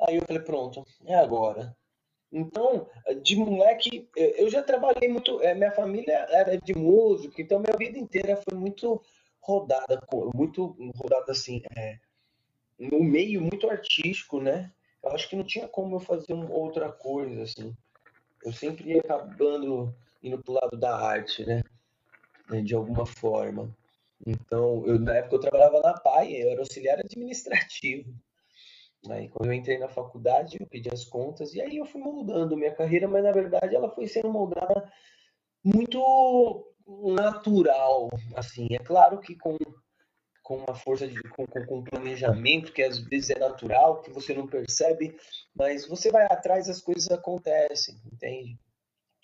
Aí 0.00 0.16
eu 0.16 0.22
falei, 0.26 0.42
pronto, 0.42 0.84
é 1.04 1.14
agora. 1.14 1.76
Então, 2.30 2.86
de 3.22 3.36
moleque, 3.36 4.08
eu 4.14 4.50
já 4.50 4.62
trabalhei 4.62 5.08
muito. 5.08 5.42
Eh, 5.42 5.54
minha 5.54 5.72
família 5.72 6.26
era 6.30 6.58
de 6.58 6.74
música, 6.74 7.40
então 7.40 7.58
minha 7.58 7.76
vida 7.76 7.98
inteira 7.98 8.36
foi 8.36 8.56
muito 8.56 9.02
rodada, 9.40 10.00
muito 10.34 10.76
rodada 10.94 11.32
assim, 11.32 11.62
é, 11.74 11.98
no 12.78 13.02
meio 13.02 13.40
muito 13.40 13.68
artístico, 13.68 14.40
né? 14.40 14.70
Eu 15.02 15.12
acho 15.12 15.28
que 15.28 15.36
não 15.36 15.44
tinha 15.44 15.66
como 15.66 15.96
eu 15.96 16.00
fazer 16.00 16.34
outra 16.34 16.92
coisa, 16.92 17.42
assim. 17.42 17.74
Eu 18.44 18.52
sempre 18.52 18.92
ia 18.92 19.00
acabando 19.00 19.94
indo 20.22 20.38
pro 20.42 20.52
lado 20.52 20.76
da 20.76 20.96
arte, 20.96 21.46
né? 21.46 21.62
De 22.62 22.74
alguma 22.74 23.06
forma. 23.06 23.74
Então, 24.26 24.84
eu, 24.86 24.98
na 24.98 25.14
época 25.14 25.36
eu 25.36 25.40
trabalhava 25.40 25.80
na 25.80 25.94
PAI, 25.94 26.42
eu 26.42 26.50
era 26.50 26.60
auxiliar 26.60 26.98
administrativo. 26.98 28.12
Aí, 29.08 29.28
quando 29.28 29.46
eu 29.46 29.54
entrei 29.54 29.78
na 29.78 29.88
faculdade, 29.88 30.56
eu 30.60 30.66
pedi 30.66 30.88
as 30.92 31.04
contas 31.04 31.54
e 31.54 31.60
aí 31.60 31.76
eu 31.76 31.86
fui 31.86 32.00
moldando 32.00 32.56
minha 32.56 32.74
carreira, 32.74 33.06
mas 33.06 33.22
na 33.22 33.32
verdade 33.32 33.76
ela 33.76 33.90
foi 33.90 34.06
sendo 34.06 34.30
moldada 34.30 34.90
muito 35.64 36.74
natural, 37.14 38.10
assim. 38.34 38.66
É 38.72 38.78
claro 38.78 39.20
que 39.20 39.36
com, 39.36 39.56
com 40.42 40.56
uma 40.56 40.74
força 40.74 41.06
de 41.06 41.20
com, 41.30 41.46
com 41.46 41.84
planejamento 41.84 42.72
que 42.72 42.82
às 42.82 42.98
vezes 42.98 43.30
é 43.30 43.38
natural, 43.38 44.00
que 44.02 44.10
você 44.10 44.34
não 44.34 44.46
percebe, 44.46 45.16
mas 45.54 45.86
você 45.86 46.10
vai 46.10 46.24
atrás, 46.24 46.68
as 46.68 46.80
coisas 46.80 47.08
acontecem, 47.10 47.94
entende? 48.12 48.58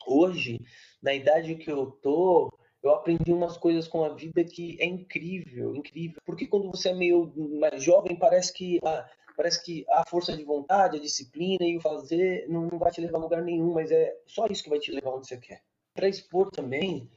Hoje, 0.07 0.61
na 1.03 1.15
idade 1.15 1.57
que 1.57 1.71
eu 1.71 1.87
tô, 1.91 2.53
eu 2.83 2.91
aprendi 2.91 3.33
umas 3.33 3.57
coisas 3.57 3.89
com 3.89 4.05
a 4.05 4.11
vida 4.11 4.45
que 4.45 4.77
é 4.79 4.85
incrível, 4.85 5.75
incrível. 5.75 6.21
Porque 6.25 6.47
quando 6.47 6.71
você 6.71 6.91
é 6.91 6.95
meio 6.95 7.33
mais 7.59 7.83
jovem, 7.83 8.15
parece 8.15 8.53
que 8.53 8.79
ah, 8.85 9.09
parece 9.37 9.65
que 9.65 9.85
a 9.91 10.05
força 10.09 10.37
de 10.37 10.45
vontade, 10.45 10.97
a 10.97 11.01
disciplina 11.01 11.65
e 11.65 11.77
o 11.77 11.81
fazer 11.81 12.47
não, 12.49 12.69
vai 12.79 12.91
te 12.91 13.01
levar 13.01 13.19
a 13.19 13.23
lugar 13.23 13.43
nenhum, 13.43 13.73
mas 13.73 13.91
é 13.91 14.17
só 14.27 14.47
isso 14.47 14.63
que 14.63 14.71
vai 14.71 14.79
te 14.79 14.93
levar 14.93 15.11
onde 15.11 15.27
você 15.27 15.37
quer. 15.37 15.63
Para 15.95 16.09
expor 16.09 16.51
também, 16.51 17.11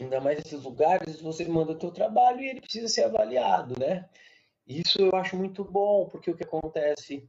ainda 0.00 0.20
mais 0.20 0.38
nesses 0.38 0.62
lugares, 0.62 1.20
você 1.20 1.44
manda 1.46 1.72
o 1.72 1.78
teu 1.78 1.90
trabalho 1.90 2.40
e 2.40 2.48
ele 2.48 2.60
precisa 2.60 2.88
ser 2.88 3.04
avaliado, 3.04 3.78
né? 3.78 4.08
Isso 4.66 5.00
eu 5.00 5.14
acho 5.16 5.36
muito 5.36 5.64
bom, 5.64 6.08
porque 6.08 6.30
o 6.30 6.36
que 6.36 6.44
acontece? 6.44 7.28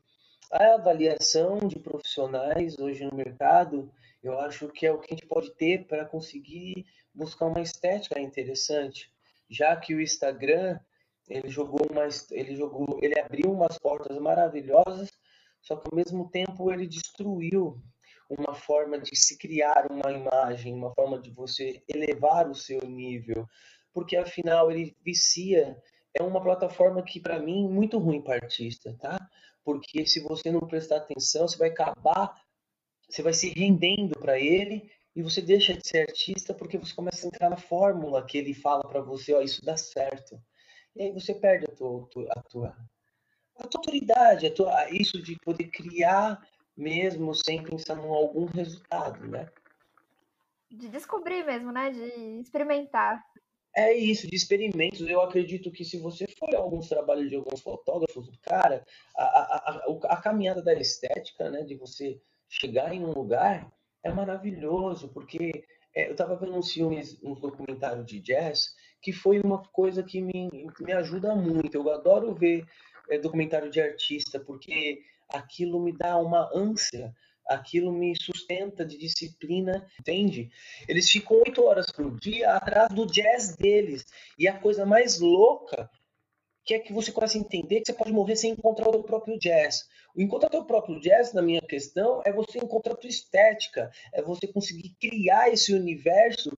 A 0.51 0.75
avaliação 0.75 1.59
de 1.59 1.79
profissionais 1.79 2.77
hoje 2.77 3.05
no 3.05 3.15
mercado, 3.15 3.91
eu 4.21 4.39
acho 4.39 4.67
que 4.69 4.85
é 4.85 4.91
o 4.91 5.00
que 5.00 5.13
a 5.13 5.15
gente 5.15 5.27
pode 5.27 5.51
ter 5.55 5.88
para 5.88 6.05
conseguir 6.05 6.85
buscar 7.13 7.47
uma 7.47 7.61
estética 7.61 8.19
interessante, 8.19 9.11
já 9.50 9.75
que 9.75 9.93
o 9.93 10.01
Instagram 10.01 10.79
ele 11.27 11.49
jogou 11.49 11.87
mais, 11.93 12.29
ele 12.31 12.55
jogou, 12.55 12.99
ele 13.01 13.19
abriu 13.19 13.51
umas 13.51 13.77
portas 13.77 14.17
maravilhosas, 14.17 15.09
só 15.61 15.75
que 15.75 15.87
ao 15.91 15.95
mesmo 15.95 16.29
tempo 16.29 16.71
ele 16.71 16.87
destruiu 16.87 17.81
uma 18.29 18.53
forma 18.53 18.97
de 18.97 19.15
se 19.15 19.37
criar 19.37 19.87
uma 19.91 20.11
imagem, 20.11 20.73
uma 20.73 20.93
forma 20.93 21.19
de 21.19 21.31
você 21.31 21.83
elevar 21.87 22.49
o 22.49 22.55
seu 22.55 22.79
nível, 22.81 23.45
porque 23.93 24.15
afinal 24.15 24.71
ele 24.71 24.95
vicia. 25.03 25.77
É 26.13 26.21
uma 26.21 26.41
plataforma 26.41 27.01
que 27.03 27.21
para 27.21 27.39
mim 27.39 27.69
muito 27.69 27.97
ruim 27.97 28.21
para 28.21 28.35
artista, 28.35 28.93
tá? 28.99 29.17
Porque 29.63 30.05
se 30.05 30.19
você 30.19 30.51
não 30.51 30.59
prestar 30.59 30.97
atenção, 30.97 31.47
você 31.47 31.57
vai 31.57 31.69
acabar, 31.69 32.35
você 33.09 33.21
vai 33.21 33.33
se 33.33 33.49
rendendo 33.49 34.19
para 34.19 34.37
ele 34.37 34.89
e 35.15 35.21
você 35.21 35.41
deixa 35.41 35.73
de 35.73 35.87
ser 35.87 36.01
artista 36.01 36.53
porque 36.53 36.77
você 36.77 36.93
começa 36.93 37.25
a 37.25 37.27
entrar 37.27 37.49
na 37.49 37.57
fórmula 37.57 38.25
que 38.25 38.37
ele 38.37 38.53
fala 38.53 38.81
para 38.81 39.01
você, 39.01 39.33
ó, 39.33 39.41
isso 39.41 39.63
dá 39.63 39.77
certo. 39.77 40.37
E 40.95 41.03
aí 41.03 41.12
você 41.12 41.33
perde 41.33 41.65
a 41.65 41.75
tua, 41.75 42.07
a 42.31 42.41
tua, 42.41 42.77
a 43.57 43.67
tua 43.67 43.79
autoridade, 43.79 44.48
a 44.48 44.53
tua, 44.53 44.89
isso 44.89 45.21
de 45.21 45.38
poder 45.39 45.69
criar 45.69 46.41
mesmo 46.75 47.33
sem 47.33 47.63
pensar 47.63 47.98
em 47.98 48.07
algum 48.07 48.45
resultado, 48.45 49.27
né? 49.27 49.48
De 50.69 50.88
descobrir 50.89 51.45
mesmo, 51.45 51.71
né? 51.71 51.91
De 51.91 52.39
experimentar. 52.41 53.24
É 53.75 53.93
isso, 53.93 54.27
de 54.27 54.36
experimentos. 54.36 55.01
Eu 55.01 55.21
acredito 55.21 55.71
que 55.71 55.86
se 55.86 55.98
você 55.98 56.25
for 56.38 56.53
a 56.53 56.60
alguns 56.60 56.89
trabalhos 56.89 57.29
de 57.29 57.36
alguns 57.36 57.62
fotógrafos, 57.62 58.29
cara, 58.41 58.86
a, 59.15 59.24
a, 59.24 59.83
a, 60.10 60.13
a 60.13 60.21
caminhada 60.21 60.62
da 60.62 60.74
estética, 60.74 61.50
né? 61.50 61.63
De 61.63 61.75
você 61.75 62.19
chegar 62.50 62.93
em 62.93 63.03
um 63.03 63.13
lugar 63.13 63.71
é 64.03 64.12
maravilhoso, 64.12 65.10
porque 65.10 65.65
é, 65.95 66.07
eu 66.07 66.12
estava 66.12 66.36
vendo 66.36 66.55
uns 66.55 66.71
filmes, 66.71 67.17
um 67.24 67.33
documentário 67.33 68.03
de 68.03 68.19
jazz, 68.19 68.75
que 69.01 69.12
foi 69.12 69.39
uma 69.39 69.63
coisa 69.63 70.03
que 70.03 70.22
me, 70.22 70.50
me 70.79 70.93
ajuda 70.93 71.36
muito. 71.36 71.75
Eu 71.75 71.91
adoro 71.91 72.34
ver 72.34 72.65
é, 73.10 73.17
documentário 73.17 73.70
de 73.70 73.81
artista, 73.81 74.39
porque 74.39 75.01
aquilo 75.29 75.79
me 75.79 75.91
dá 75.91 76.17
uma 76.17 76.50
ânsia, 76.53 77.13
aquilo 77.48 77.91
me 77.91 78.13
sustenta 78.15 78.86
de 78.86 78.98
disciplina, 78.98 79.86
entende? 80.00 80.50
Eles 80.88 81.10
ficam 81.10 81.38
oito 81.38 81.63
horas 81.63 81.88
por 81.91 82.20
dia 82.20 82.53
atrás 82.55 82.89
do 82.93 83.05
jazz 83.05 83.55
deles. 83.55 84.05
E 84.38 84.48
a 84.48 84.58
coisa 84.58 84.86
mais 84.86 85.20
louca 85.20 85.89
que 86.63 86.75
é 86.75 86.79
que 86.79 86.93
você 86.93 87.12
começa 87.12 87.38
a 87.38 87.41
entender 87.41 87.81
que 87.81 87.88
você 87.88 87.93
pode 87.93 88.13
morrer 88.13 88.36
sem 88.36 88.51
encontrar 88.51 88.88
o 88.89 88.93
seu 88.93 89.03
próprio 89.03 89.38
jazz. 89.39 89.89
O 90.15 90.22
encontrar 90.22 90.50
o 90.50 90.51
seu 90.51 90.65
próprio 90.65 91.00
jazz, 91.00 91.34
na 91.34 91.41
minha 91.41 91.62
questão, 91.62 92.22
é 92.24 92.31
você 92.31 92.60
encontrar 92.60 92.93
a 92.93 92.98
tua 92.98 93.10
estética, 93.10 93.91
é 94.13 94.22
você 94.22 94.48
conseguir 94.48 94.96
criar 95.00 95.50
esse 95.50 95.74
universo 95.74 96.55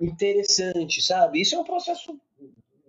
interessante, 0.00 1.02
sabe? 1.02 1.40
Isso 1.40 1.54
é 1.54 1.58
um 1.58 1.64
processo 1.64 2.18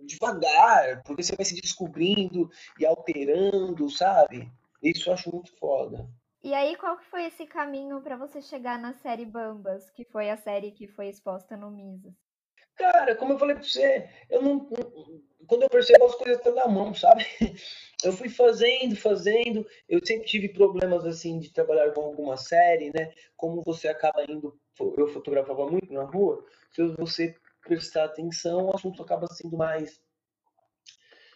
devagar, 0.00 1.02
porque 1.02 1.22
você 1.22 1.36
vai 1.36 1.44
se 1.44 1.60
descobrindo 1.60 2.50
e 2.78 2.86
alterando, 2.86 3.90
sabe? 3.90 4.50
Isso 4.82 5.08
eu 5.08 5.14
acho 5.14 5.30
muito 5.32 5.54
foda. 5.58 6.08
E 6.42 6.54
aí, 6.54 6.76
qual 6.76 6.96
que 6.96 7.04
foi 7.06 7.24
esse 7.24 7.46
caminho 7.46 8.00
para 8.00 8.16
você 8.16 8.40
chegar 8.40 8.78
na 8.78 8.94
série 8.94 9.26
Bambas, 9.26 9.90
que 9.90 10.04
foi 10.04 10.30
a 10.30 10.36
série 10.36 10.70
que 10.70 10.86
foi 10.86 11.08
exposta 11.08 11.56
no 11.56 11.70
Mises? 11.70 12.14
Cara, 12.76 13.16
como 13.16 13.32
eu 13.32 13.38
falei 13.38 13.56
pra 13.56 13.64
você, 13.64 14.08
eu 14.30 14.40
não. 14.40 14.68
Quando 15.48 15.64
eu 15.64 15.68
percebo 15.68 16.04
as 16.04 16.14
coisas 16.14 16.38
estão 16.38 16.54
na 16.54 16.68
mão, 16.68 16.94
sabe? 16.94 17.26
Eu 18.04 18.12
fui 18.12 18.28
fazendo, 18.28 18.94
fazendo. 18.94 19.66
Eu 19.88 19.98
sempre 20.06 20.24
tive 20.24 20.48
problemas 20.50 21.04
assim 21.04 21.40
de 21.40 21.52
trabalhar 21.52 21.90
com 21.90 22.02
alguma 22.02 22.36
série, 22.36 22.92
né? 22.94 23.12
Como 23.36 23.60
você 23.64 23.88
acaba 23.88 24.22
indo. 24.28 24.56
Eu 24.78 25.08
fotografava 25.08 25.70
muito 25.70 25.92
na 25.92 26.04
rua, 26.04 26.44
se 26.70 26.86
você 26.96 27.34
prestar 27.62 28.04
atenção, 28.04 28.66
o 28.66 28.74
assunto 28.74 29.02
acaba 29.02 29.26
sendo 29.28 29.56
mais 29.56 30.00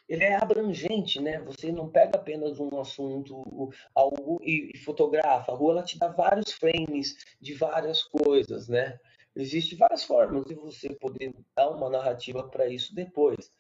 ele 0.09 0.25
é 0.25 0.35
abrangente, 0.35 1.21
né? 1.21 1.41
Você 1.41 1.73
não 1.73 1.89
pega 1.89 2.19
apenas 2.19 2.59
um 2.61 2.79
assunto, 2.79 3.71
algo 3.95 4.39
e, 4.43 4.77
fotografa. 4.79 5.53
A 5.53 5.55
rua 5.55 5.73
ela 5.73 5.83
te 5.83 5.99
dá 5.99 6.09
vários 6.09 6.53
frames 6.53 7.17
de 7.41 7.55
várias 7.55 8.03
coisas, 8.03 8.69
né? 8.69 8.99
Existem 9.35 9.79
várias 9.79 10.05
formas 10.05 10.45
de 10.45 10.55
você 10.55 10.91
poder 10.97 11.35
dar 11.57 11.71
uma 11.71 11.89
narrativa 11.89 12.47
para 12.49 12.69
isso 12.69 12.95
depois. 12.95 13.51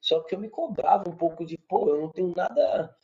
Só 0.00 0.20
que 0.20 0.34
eu 0.34 0.38
me 0.38 0.50
cobrava 0.50 1.08
um 1.08 1.16
pouco 1.16 1.46
de, 1.46 1.56
pô, 1.56 1.88
eu 1.88 2.02
não 2.02 2.10
tenho 2.10 2.34
nada, 2.36 2.94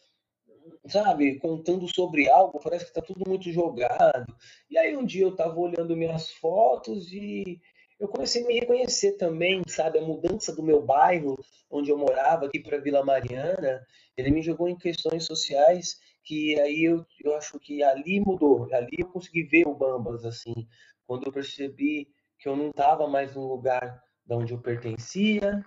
sabe, 0.87 1.39
contando 1.39 1.87
sobre 1.93 2.29
algo, 2.29 2.61
parece 2.61 2.85
que 2.85 2.91
está 2.91 3.03
tudo 3.03 3.29
muito 3.29 3.51
jogado. 3.51 4.35
E 4.71 4.79
aí 4.79 4.97
um 4.97 5.05
dia 5.05 5.23
eu 5.23 5.31
estava 5.31 5.59
olhando 5.59 5.97
minhas 5.97 6.31
fotos 6.31 7.13
e 7.13 7.61
eu 7.99 8.09
comecei 8.09 8.45
a 8.45 8.47
me 8.47 8.59
reconhecer 8.61 9.13
também, 9.13 9.63
sabe, 9.67 9.99
a 9.99 10.03
mudança 10.03 10.55
do 10.55 10.63
meu 10.63 10.81
bairro, 10.81 11.37
onde 11.71 11.91
eu 11.91 11.99
morava, 11.99 12.47
aqui 12.47 12.61
para 12.61 12.79
Vila 12.79 13.05
Mariana, 13.05 13.85
ele 14.17 14.31
me 14.31 14.43
jogou 14.43 14.69
em 14.69 14.77
questões 14.77 15.25
sociais 15.25 15.97
que 16.25 16.61
aí 16.61 16.85
eu, 16.85 17.07
eu 17.25 17.35
acho 17.37 17.59
que 17.59 17.83
ali 17.83 18.21
mudou, 18.21 18.69
ali 18.73 18.97
eu 18.99 19.07
consegui 19.07 19.45
ver 19.45 19.67
o 19.67 19.75
Bambas, 19.75 20.27
assim, 20.27 20.69
quando 21.07 21.27
eu 21.27 21.33
percebi 21.33 22.09
que 22.39 22.49
eu 22.49 22.55
não 22.55 22.69
estava 22.69 23.09
mais 23.09 23.35
no 23.35 23.49
lugar 23.49 24.03
de 24.27 24.35
onde 24.35 24.53
eu 24.53 24.61
pertencia, 24.61 25.65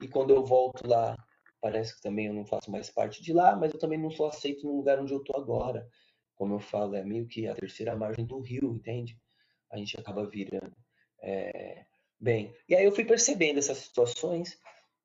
e 0.00 0.08
quando 0.08 0.30
eu 0.30 0.44
volto 0.44 0.88
lá, 0.88 1.14
parece 1.60 1.94
que 1.96 2.02
também 2.02 2.26
eu 2.26 2.34
não 2.34 2.46
faço 2.46 2.70
mais 2.70 2.90
parte 2.90 3.22
de 3.22 3.32
lá, 3.32 3.56
mas 3.56 3.72
eu 3.72 3.78
também 3.78 3.98
não 3.98 4.10
sou 4.10 4.26
aceito 4.26 4.66
no 4.66 4.76
lugar 4.76 5.00
onde 5.00 5.12
eu 5.12 5.18
estou 5.18 5.36
agora. 5.36 5.88
Como 6.34 6.54
eu 6.54 6.60
falo, 6.60 6.94
é 6.94 7.04
meio 7.04 7.26
que 7.26 7.46
a 7.48 7.54
terceira 7.54 7.96
margem 7.96 8.24
do 8.24 8.40
rio, 8.40 8.74
entende? 8.74 9.18
A 9.70 9.76
gente 9.76 9.98
acaba 9.98 10.28
virando. 10.28 10.74
É, 11.20 11.84
bem, 12.20 12.54
e 12.68 12.74
aí 12.74 12.84
eu 12.84 12.92
fui 12.92 13.04
percebendo 13.04 13.58
essas 13.58 13.78
situações, 13.78 14.56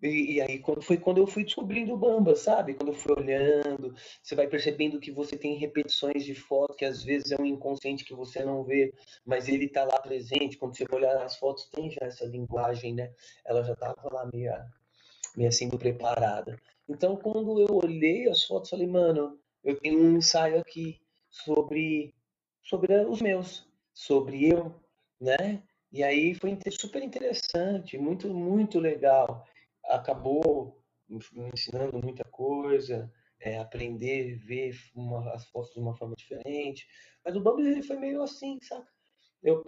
e, 0.03 0.33
e, 0.33 0.41
aí 0.41 0.59
quando, 0.59 0.81
foi 0.81 0.97
quando 0.97 1.19
eu 1.19 1.25
fui 1.25 1.45
descobrindo 1.45 1.93
o 1.93 1.97
Bamba, 1.97 2.35
sabe? 2.35 2.73
Quando 2.73 2.89
eu 2.89 2.93
fui 2.93 3.13
olhando, 3.13 3.95
você 4.21 4.35
vai 4.35 4.47
percebendo 4.47 4.99
que 4.99 5.11
você 5.11 5.37
tem 5.37 5.55
repetições 5.55 6.25
de 6.25 6.35
fotos, 6.35 6.75
que 6.75 6.83
às 6.83 7.03
vezes 7.03 7.31
é 7.31 7.41
um 7.41 7.45
inconsciente 7.45 8.03
que 8.03 8.13
você 8.13 8.43
não 8.43 8.65
vê, 8.65 8.93
mas 9.25 9.47
ele 9.47 9.69
tá 9.69 9.85
lá 9.85 9.99
presente. 10.01 10.57
Quando 10.57 10.75
você 10.75 10.85
olhar 10.91 11.15
as 11.23 11.37
fotos, 11.37 11.69
tem 11.69 11.89
já 11.89 12.05
essa 12.05 12.25
linguagem, 12.25 12.93
né? 12.93 13.13
Ela 13.45 13.63
já 13.63 13.75
tava 13.75 14.13
lá 14.13 14.29
meio, 14.33 14.51
meio 15.35 15.49
assim 15.49 15.69
preparada. 15.69 16.59
Então, 16.87 17.15
quando 17.15 17.59
eu 17.59 17.75
olhei 17.75 18.27
as 18.29 18.43
fotos, 18.43 18.69
falei, 18.69 18.87
mano, 18.87 19.39
eu 19.63 19.79
tenho 19.79 19.99
um 19.99 20.17
ensaio 20.17 20.59
aqui 20.59 20.99
sobre, 21.29 22.13
sobre 22.61 22.93
os 23.05 23.21
meus, 23.21 23.67
sobre 23.93 24.49
eu, 24.49 24.73
né? 25.19 25.63
E 25.91 26.03
aí 26.03 26.33
foi 26.35 26.57
super 26.71 27.01
interessante, 27.03 27.97
muito, 27.97 28.27
muito 28.33 28.79
legal. 28.79 29.45
Acabou 29.85 30.81
me 31.07 31.19
ensinando 31.53 31.99
muita 32.03 32.23
coisa, 32.25 33.11
é, 33.39 33.59
aprender, 33.59 34.37
ver 34.37 34.75
uma, 34.95 35.31
as 35.33 35.45
fotos 35.49 35.73
de 35.73 35.79
uma 35.79 35.95
forma 35.95 36.15
diferente. 36.15 36.87
Mas 37.23 37.35
o 37.35 37.41
Bubbles 37.41 37.67
ele 37.67 37.83
foi 37.83 37.97
meio 37.97 38.21
assim, 38.21 38.57
sabe? 38.61 38.85
Eu, 39.43 39.63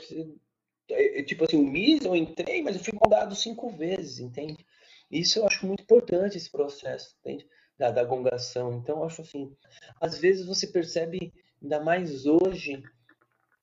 é, 0.90 1.20
é, 1.20 1.24
tipo 1.24 1.44
assim, 1.44 1.58
o 1.58 1.68
MIS 1.68 2.06
eu 2.06 2.16
entrei, 2.16 2.62
mas 2.62 2.76
eu 2.76 2.84
fui 2.84 2.94
moldado 2.94 3.36
cinco 3.36 3.70
vezes, 3.70 4.20
entende? 4.20 4.65
Isso 5.12 5.40
eu 5.40 5.48
acho 5.48 5.66
muito 5.66 5.84
importante, 5.84 6.38
esse 6.38 6.52
processo, 6.52 7.16
entende? 7.20 7.48
Da, 7.78 7.92
da 7.92 8.04
gongação. 8.04 8.74
Então, 8.74 9.00
eu 9.00 9.04
acho 9.06 9.22
assim, 9.22 9.56
às 10.00 10.18
vezes 10.18 10.46
você 10.46 10.68
percebe, 10.68 11.34
ainda 11.62 11.80
mais 11.80 12.26
hoje, 12.26 12.82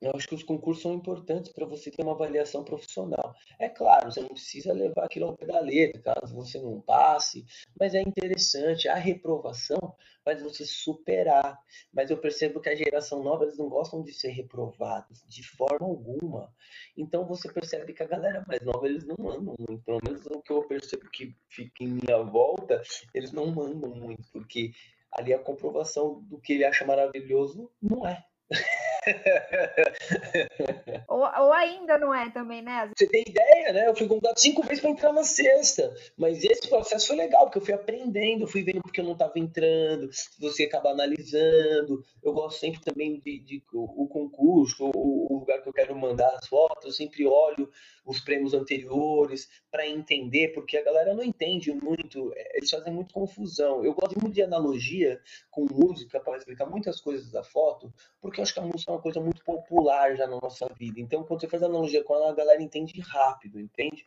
eu 0.02 0.12
acho 0.16 0.26
que 0.26 0.34
os 0.34 0.42
concursos 0.42 0.82
são 0.82 0.92
importantes 0.92 1.52
para 1.52 1.64
você 1.64 1.90
ter 1.90 2.02
uma 2.02 2.12
avaliação 2.12 2.64
profissional. 2.64 3.34
É 3.58 3.68
claro, 3.68 4.10
você 4.10 4.20
não 4.20 4.30
precisa 4.30 4.72
levar 4.72 5.04
aquilo 5.04 5.26
ao 5.26 5.36
pé 5.36 5.46
da 5.46 5.60
letra, 5.60 6.02
caso 6.02 6.34
você 6.34 6.58
não 6.60 6.80
passe, 6.80 7.44
mas 7.78 7.94
é 7.94 8.02
interessante. 8.02 8.88
A 8.88 8.96
reprovação 8.96 9.94
faz 10.24 10.42
você 10.42 10.64
superar. 10.64 11.56
Mas 11.92 12.10
eu 12.10 12.18
percebo 12.18 12.60
que 12.60 12.68
a 12.68 12.74
geração 12.74 13.22
nova, 13.22 13.44
eles 13.44 13.56
não 13.56 13.68
gostam 13.68 14.02
de 14.02 14.12
ser 14.12 14.30
reprovados, 14.30 15.22
de 15.28 15.46
forma 15.46 15.86
alguma. 15.86 16.52
Então 16.96 17.24
você 17.24 17.52
percebe 17.52 17.92
que 17.92 18.02
a 18.02 18.06
galera 18.06 18.44
mais 18.46 18.60
nova, 18.62 18.86
eles 18.86 19.06
não 19.06 19.16
mandam 19.18 19.54
muito. 19.56 19.84
Pelo 19.84 20.00
menos 20.04 20.26
o 20.26 20.42
que 20.42 20.52
eu 20.52 20.62
percebo 20.64 21.08
que 21.10 21.36
fica 21.48 21.84
em 21.84 22.00
minha 22.02 22.22
volta, 22.22 22.82
eles 23.14 23.30
não 23.30 23.46
mandam 23.46 23.90
muito, 23.90 24.28
porque 24.32 24.72
ali 25.12 25.32
a 25.32 25.38
comprovação 25.38 26.22
do 26.22 26.40
que 26.40 26.54
ele 26.54 26.64
acha 26.64 26.84
maravilhoso 26.84 27.70
não 27.80 28.04
é. 28.06 28.24
ou, 31.08 31.20
ou, 31.20 31.52
ainda 31.52 31.98
não 31.98 32.14
é 32.14 32.30
também, 32.30 32.62
né? 32.62 32.90
Você 32.96 33.06
tem 33.06 33.24
ideia, 33.26 33.72
né? 33.72 33.88
Eu 33.88 33.96
fui 33.96 34.06
convidado 34.06 34.38
cinco 34.38 34.62
vezes 34.62 34.80
para 34.80 34.90
entrar 34.90 35.12
na 35.12 35.24
sexta. 35.24 35.92
Mas 36.16 36.44
esse 36.44 36.68
processo 36.68 37.08
foi 37.08 37.16
legal, 37.16 37.44
porque 37.44 37.58
eu 37.58 37.64
fui 37.64 37.74
aprendendo, 37.74 38.46
fui 38.46 38.62
vendo 38.62 38.82
porque 38.82 39.00
eu 39.00 39.04
não 39.04 39.12
estava 39.12 39.32
entrando, 39.36 40.08
você 40.38 40.64
acaba 40.64 40.90
analisando. 40.90 42.04
Eu 42.22 42.32
gosto 42.32 42.60
sempre 42.60 42.80
também 42.80 43.18
de, 43.18 43.40
de 43.40 43.62
o, 43.72 44.04
o, 44.04 44.08
concurso, 44.08 44.90
o, 44.94 45.32
o, 45.32 45.38
lugar 45.40 45.60
que 45.62 45.68
eu 45.68 45.72
quero 45.72 45.96
mandar 45.96 46.28
as 46.36 46.46
fotos, 46.46 46.84
eu 46.84 46.92
sempre 46.92 47.26
olho 47.26 47.68
os 48.04 48.20
prêmios 48.20 48.52
anteriores 48.52 49.48
para 49.70 49.86
entender, 49.86 50.48
porque 50.48 50.76
a 50.76 50.82
galera 50.82 51.14
não 51.14 51.22
entende 51.22 51.72
muito, 51.72 52.32
é, 52.34 52.58
eles 52.58 52.70
fazem 52.70 52.92
muito 52.92 53.14
confusão. 53.14 53.84
Eu 53.84 53.94
gosto 53.94 54.20
muito 54.20 54.34
de 54.34 54.42
analogia 54.42 55.20
com 55.50 55.64
música 55.64 56.20
para 56.20 56.36
explicar 56.36 56.66
muitas 56.66 57.00
coisas 57.00 57.30
da 57.30 57.42
foto, 57.42 57.92
porque 58.20 58.40
eu 58.40 58.42
acho 58.42 58.54
que 58.54 58.60
a 58.60 58.64
música 58.64 58.91
uma 58.92 59.00
coisa 59.00 59.20
muito 59.20 59.42
popular 59.44 60.16
já 60.16 60.26
na 60.26 60.38
nossa 60.40 60.68
vida. 60.78 61.00
Então, 61.00 61.24
quando 61.24 61.40
você 61.40 61.48
faz 61.48 61.62
analogia 61.62 62.04
com 62.04 62.14
ela, 62.14 62.30
a 62.30 62.34
galera 62.34 62.62
entende 62.62 63.00
rápido, 63.00 63.60
entende? 63.60 64.06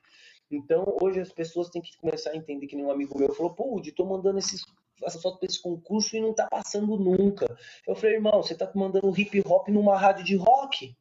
Então, 0.50 0.86
hoje 1.02 1.20
as 1.20 1.32
pessoas 1.32 1.70
têm 1.70 1.82
que 1.82 1.98
começar 1.98 2.32
a 2.32 2.36
entender 2.36 2.68
que 2.68 2.76
nem 2.76 2.86
um 2.86 2.92
amigo 2.92 3.18
meu 3.18 3.34
falou, 3.34 3.54
pô, 3.54 3.76
Udi, 3.76 3.92
tô 3.92 4.06
mandando 4.06 4.40
esses, 4.40 4.62
essa 5.04 5.20
foto 5.20 5.40
para 5.40 5.48
esse 5.48 5.62
concurso 5.62 6.16
e 6.16 6.22
não 6.22 6.34
tá 6.34 6.48
passando 6.48 6.98
nunca. 6.98 7.46
Eu 7.88 7.96
falei, 7.96 8.16
irmão, 8.16 8.44
você 8.44 8.56
tá 8.56 8.72
mandando 8.76 9.20
hip 9.20 9.42
hop 9.46 9.68
numa 9.70 9.98
rádio 9.98 10.24
de 10.24 10.36
rock? 10.36 10.96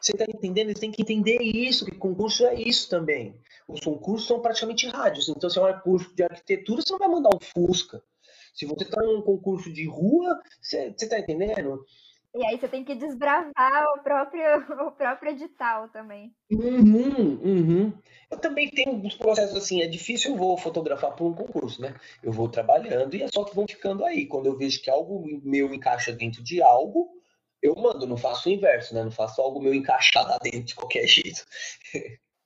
Você 0.00 0.14
tá 0.14 0.24
entendendo? 0.28 0.68
Eles 0.68 0.80
têm 0.80 0.90
que 0.90 1.00
entender 1.00 1.40
isso, 1.40 1.84
que 1.84 1.96
concurso 1.96 2.44
é 2.44 2.54
isso 2.54 2.90
também. 2.90 3.40
Os 3.68 3.80
concursos 3.80 4.26
são 4.26 4.40
praticamente 4.40 4.88
rádios. 4.88 5.28
Então, 5.28 5.48
se 5.48 5.58
é 5.58 5.62
um 5.62 5.80
curso 5.80 6.14
de 6.14 6.24
arquitetura, 6.24 6.82
você 6.82 6.92
não 6.92 6.98
vai 6.98 7.08
mandar 7.08 7.30
um 7.34 7.40
Fusca. 7.40 8.02
Se 8.52 8.66
você 8.66 8.82
está 8.84 9.00
num 9.00 9.22
concurso 9.22 9.72
de 9.72 9.86
rua, 9.88 10.40
você, 10.60 10.92
você 10.92 11.08
tá 11.08 11.18
entendendo? 11.18 11.84
E 12.34 12.46
aí 12.46 12.58
você 12.58 12.66
tem 12.66 12.82
que 12.82 12.94
desbravar 12.94 13.84
o 13.94 14.02
próprio, 14.02 14.42
o 14.88 14.92
próprio 14.92 15.32
edital 15.32 15.88
também. 15.90 16.34
Uhum, 16.50 17.38
uhum. 17.42 17.92
Eu 18.30 18.38
também 18.38 18.70
tenho 18.70 18.94
uns 18.94 19.14
processos 19.14 19.56
assim, 19.56 19.82
é 19.82 19.86
difícil 19.86 20.32
eu 20.32 20.38
vou 20.38 20.56
fotografar 20.56 21.14
por 21.14 21.26
um 21.26 21.34
concurso, 21.34 21.82
né? 21.82 21.94
Eu 22.22 22.32
vou 22.32 22.48
trabalhando 22.48 23.14
e 23.14 23.22
as 23.22 23.30
fotos 23.32 23.54
vão 23.54 23.66
ficando 23.68 24.04
aí. 24.04 24.26
Quando 24.26 24.46
eu 24.46 24.56
vejo 24.56 24.80
que 24.80 24.90
algo 24.90 25.24
meu 25.44 25.74
encaixa 25.74 26.10
dentro 26.10 26.42
de 26.42 26.62
algo, 26.62 27.10
eu 27.60 27.74
mando, 27.76 28.06
não 28.06 28.16
faço 28.16 28.48
o 28.48 28.52
inverso, 28.52 28.94
né? 28.94 29.04
Não 29.04 29.10
faço 29.10 29.42
algo 29.42 29.60
meu 29.60 29.74
encaixar 29.74 30.26
lá 30.26 30.38
dentro 30.38 30.62
de 30.62 30.74
qualquer 30.74 31.04
jeito. 31.06 31.44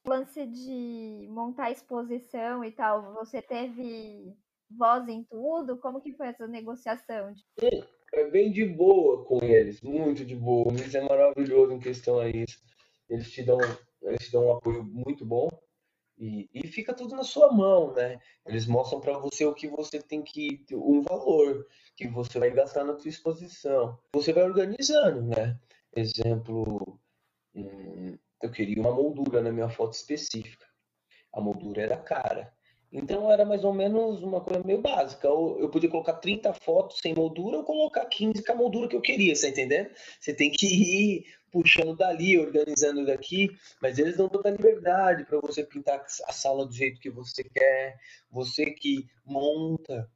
O 0.05 0.11
lance 0.11 0.44
de 0.46 1.29
montar 1.31 1.70
exposição 1.70 2.64
e 2.64 2.72
tal, 2.72 3.14
você 3.14 3.40
teve 3.40 4.35
voz 4.68 5.09
em 5.09 5.22
tudo? 5.25 5.79
Como 5.79 6.01
que 6.01 6.12
foi 6.12 6.29
essa 6.29 6.46
negociação? 6.49 7.33
É 8.18 8.31
bem 8.31 8.50
de 8.50 8.64
boa 8.64 9.24
com 9.24 9.42
eles, 9.42 9.81
muito 9.81 10.24
de 10.24 10.35
boa. 10.35 10.72
O 10.72 10.96
é 10.96 11.00
maravilhoso 11.00 11.72
em 11.72 11.79
questão 11.79 12.18
a 12.18 12.29
isso. 12.29 12.61
Eles 13.09 13.31
te 13.31 13.42
dão, 13.42 13.59
eles 14.02 14.26
te 14.26 14.33
dão 14.33 14.46
um 14.46 14.52
apoio 14.52 14.83
muito 14.85 15.24
bom 15.24 15.48
e, 16.18 16.48
e 16.52 16.66
fica 16.66 16.94
tudo 16.94 17.14
na 17.14 17.22
sua 17.22 17.52
mão, 17.52 17.92
né? 17.92 18.18
Eles 18.46 18.66
mostram 18.66 19.00
para 19.00 19.18
você 19.18 19.44
o 19.44 19.55
que 19.55 19.68
você 19.68 20.00
tem 20.00 20.22
que 20.22 20.64
um 20.72 21.02
valor 21.02 21.66
que 21.94 22.09
você 22.09 22.38
vai 22.38 22.50
gastar 22.50 22.85
na 22.85 22.98
sua 22.98 23.11
exposição. 23.11 23.98
Você 24.12 24.33
vai 24.33 24.44
organizando, 24.44 25.22
né? 25.22 25.59
Exemplo, 25.94 26.98
hum, 27.55 28.18
eu 28.42 28.50
queria 28.50 28.81
uma 28.81 28.92
moldura 28.92 29.42
na 29.42 29.52
minha 29.52 29.68
foto 29.68 29.92
específica. 29.92 30.66
A 31.33 31.40
moldura 31.40 31.83
era 31.83 31.96
cara. 31.98 32.56
Então 32.97 33.31
era 33.31 33.45
mais 33.45 33.63
ou 33.63 33.75
menos 33.75 34.23
uma 34.23 34.41
coisa 34.41 34.65
meio 34.65 34.81
básica. 34.81 35.29
Eu 35.29 35.69
podia 35.69 35.91
colocar 35.91 36.15
30 36.15 36.55
fotos 36.55 36.99
sem 36.99 37.15
moldura 37.15 37.59
ou 37.59 37.65
colocar 37.65 38.07
15 38.07 38.43
com 38.43 38.53
a 38.53 38.57
moldura 38.57 38.89
que 38.89 38.97
eu 38.97 39.03
queria, 39.03 39.37
você 39.37 39.43
tá 39.43 39.49
entendendo? 39.51 39.91
Você 40.19 40.33
tem 40.33 40.51
que 40.51 40.67
ir 40.67 41.27
puxando 41.53 41.95
dali, 41.95 42.39
organizando 42.39 43.05
daqui, 43.05 43.51
mas 43.83 43.99
eles 43.99 44.17
dão 44.17 44.31
toda 44.31 44.49
a 44.49 44.53
liberdade 44.53 45.27
para 45.27 45.39
você 45.41 45.63
pintar 45.63 46.07
a 46.27 46.33
sala 46.33 46.65
do 46.65 46.73
jeito 46.73 46.99
que 46.99 47.11
você 47.11 47.45
quer, 47.45 47.99
você 48.31 48.71
que 48.71 49.07
monta 49.27 50.11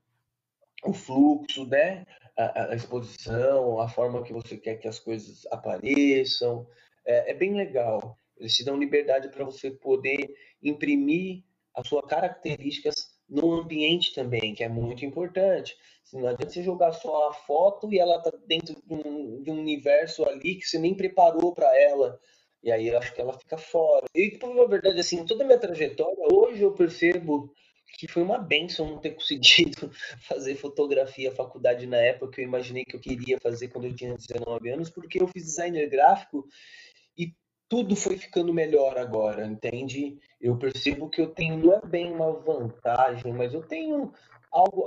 o 0.83 0.95
fluxo, 0.95 1.67
né? 1.67 2.07
A, 2.35 2.73
a 2.73 2.75
exposição, 2.75 3.79
a 3.79 3.89
forma 3.89 4.23
que 4.23 4.33
você 4.33 4.57
quer 4.57 4.77
que 4.77 4.89
as 4.89 4.99
coisas 4.99 5.47
apareçam. 5.51 6.67
É, 7.05 7.33
é 7.33 7.35
bem 7.35 7.55
legal. 7.55 8.19
Eles 8.39 8.55
te 8.55 8.65
dão 8.65 8.79
liberdade 8.79 9.29
para 9.29 9.45
você 9.45 9.71
poder 9.71 10.35
imprimir 10.63 11.45
as 11.75 11.87
suas 11.89 12.05
características 12.07 12.95
no 13.29 13.53
ambiente 13.55 14.13
também, 14.15 14.55
que 14.55 14.65
é 14.65 14.69
muito 14.69 15.05
importante. 15.05 15.77
Não 16.13 16.27
adianta 16.27 16.51
você 16.51 16.63
jogar 16.63 16.93
só 16.93 17.29
a 17.29 17.33
foto 17.33 17.93
e 17.93 17.99
ela 17.99 18.21
tá 18.21 18.33
dentro 18.47 18.75
de 18.75 18.95
um, 18.95 19.43
de 19.43 19.51
um 19.51 19.61
universo 19.61 20.25
ali 20.25 20.57
que 20.57 20.67
você 20.67 20.79
nem 20.79 20.95
preparou 20.95 21.55
para 21.55 21.73
ela. 21.79 22.19
E 22.63 22.71
aí 22.71 22.89
eu 22.89 22.99
acho 22.99 23.15
que 23.15 23.21
ela 23.21 23.39
fica 23.39 23.57
fora. 23.57 24.07
E, 24.15 24.33
por 24.33 24.69
verdade, 24.69 25.01
assim, 25.01 25.25
toda 25.25 25.45
a 25.45 25.47
minha 25.47 25.59
trajetória, 25.59 26.27
hoje 26.33 26.63
eu 26.63 26.73
percebo 26.73 27.53
que 27.97 28.07
foi 28.07 28.23
uma 28.23 28.39
benção 28.39 28.89
não 28.89 28.99
ter 28.99 29.11
conseguido 29.15 29.91
fazer 30.21 30.57
fotografia 30.57 31.33
faculdade 31.33 31.87
na 31.87 31.97
época 31.97 32.33
que 32.33 32.41
eu 32.41 32.45
imaginei 32.45 32.85
que 32.85 32.97
eu 32.97 33.01
queria 33.01 33.39
fazer 33.41 33.69
quando 33.69 33.87
eu 33.87 33.95
tinha 33.95 34.15
19 34.15 34.69
anos, 34.71 34.91
porque 34.91 35.21
eu 35.21 35.29
fiz 35.29 35.45
designer 35.45 35.89
gráfico 35.89 36.47
tudo 37.71 37.95
foi 37.95 38.19
ficando 38.19 38.53
melhor 38.53 38.99
agora, 38.99 39.47
entende? 39.47 40.19
Eu 40.41 40.59
percebo 40.59 41.09
que 41.09 41.21
eu 41.21 41.29
tenho, 41.29 41.57
não 41.57 41.73
é 41.73 41.81
bem 41.81 42.13
uma 42.13 42.33
vantagem, 42.33 43.33
mas 43.33 43.55
eu 43.55 43.63
tenho 43.63 44.13
algo, 44.51 44.85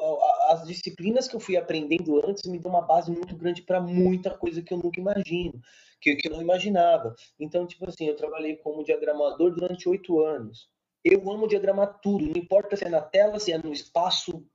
as 0.49 0.67
disciplinas 0.67 1.25
que 1.25 1.35
eu 1.37 1.39
fui 1.39 1.55
aprendendo 1.55 2.21
antes 2.27 2.43
me 2.43 2.59
dão 2.59 2.69
uma 2.69 2.81
base 2.81 3.09
muito 3.09 3.37
grande 3.37 3.61
para 3.61 3.79
muita 3.79 4.31
coisa 4.31 4.61
que 4.61 4.73
eu 4.73 4.77
nunca 4.77 4.99
imagino, 4.99 5.61
que, 6.01 6.13
que 6.17 6.27
eu 6.27 6.33
não 6.33 6.41
imaginava. 6.41 7.15
Então, 7.39 7.65
tipo 7.65 7.87
assim, 7.87 8.05
eu 8.05 8.17
trabalhei 8.17 8.57
como 8.57 8.83
diagramador 8.83 9.55
durante 9.55 9.87
oito 9.87 10.21
anos. 10.21 10.67
Eu 11.05 11.31
amo 11.31 11.47
diagramar 11.47 12.01
tudo, 12.01 12.25
não 12.25 12.35
importa 12.35 12.75
se 12.75 12.83
é 12.83 12.89
na 12.89 13.01
tela, 13.01 13.39
se 13.39 13.53
é 13.53 13.57
no 13.57 13.71
espaço 13.71 14.45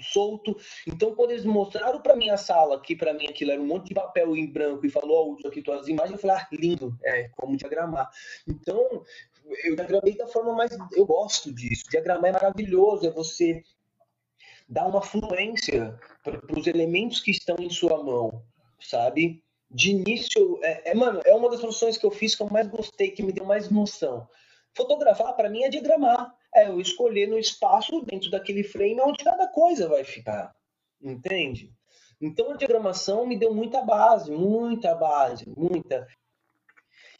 solto. 0.00 0.56
Então, 0.86 1.14
quando 1.14 1.30
eles 1.30 1.44
mostraram 1.44 2.00
para 2.00 2.16
mim 2.16 2.30
a 2.30 2.36
sala, 2.36 2.80
que 2.80 2.96
para 2.96 3.12
mim 3.12 3.26
aquilo 3.26 3.52
era 3.52 3.60
um 3.60 3.66
monte 3.66 3.88
de 3.88 3.94
papel 3.94 4.36
em 4.36 4.50
branco 4.50 4.84
e 4.86 4.90
falou, 4.90 5.16
ó, 5.16 5.36
oh, 5.44 5.48
aqui 5.48 5.62
tuas 5.62 5.88
imagens, 5.88 6.12
eu 6.12 6.18
falei, 6.18 6.36
ah, 6.36 6.48
lindo, 6.52 6.96
é 7.04 7.28
como 7.36 7.56
diagramar. 7.56 8.10
Então, 8.46 9.04
eu 9.64 9.76
diagramei 9.76 10.16
da 10.16 10.26
forma 10.26 10.52
mais. 10.52 10.76
Eu 10.92 11.06
gosto 11.06 11.52
disso. 11.52 11.84
Diagramar 11.90 12.30
é 12.30 12.32
maravilhoso, 12.32 13.06
é 13.06 13.10
você 13.10 13.62
dar 14.68 14.86
uma 14.86 15.02
fluência 15.02 15.98
para 16.24 16.40
os 16.58 16.66
elementos 16.66 17.20
que 17.20 17.30
estão 17.30 17.56
em 17.60 17.70
sua 17.70 18.02
mão, 18.02 18.42
sabe? 18.80 19.42
De 19.70 19.90
início, 19.90 20.58
é, 20.62 20.90
é, 20.90 20.94
mano, 20.94 21.20
é 21.24 21.34
uma 21.34 21.50
das 21.50 21.60
funções 21.60 21.96
que 21.96 22.06
eu 22.06 22.10
fiz 22.10 22.34
que 22.34 22.42
eu 22.42 22.50
mais 22.50 22.66
gostei, 22.66 23.10
que 23.10 23.22
me 23.22 23.32
deu 23.32 23.44
mais 23.44 23.70
noção. 23.70 24.28
Fotografar, 24.74 25.34
para 25.34 25.48
mim, 25.48 25.62
é 25.62 25.68
diagramar. 25.68 26.34
É 26.56 26.68
eu 26.68 26.80
escolher 26.80 27.28
no 27.28 27.38
espaço, 27.38 28.00
dentro 28.00 28.30
daquele 28.30 28.64
frame, 28.64 29.00
onde 29.00 29.22
cada 29.22 29.46
coisa 29.48 29.88
vai 29.88 30.04
ficar. 30.04 30.54
Entende? 31.02 31.70
Então, 32.20 32.52
a 32.52 32.56
diagramação 32.56 33.26
me 33.26 33.38
deu 33.38 33.52
muita 33.52 33.82
base, 33.82 34.30
muita 34.30 34.94
base, 34.94 35.44
muita. 35.54 36.06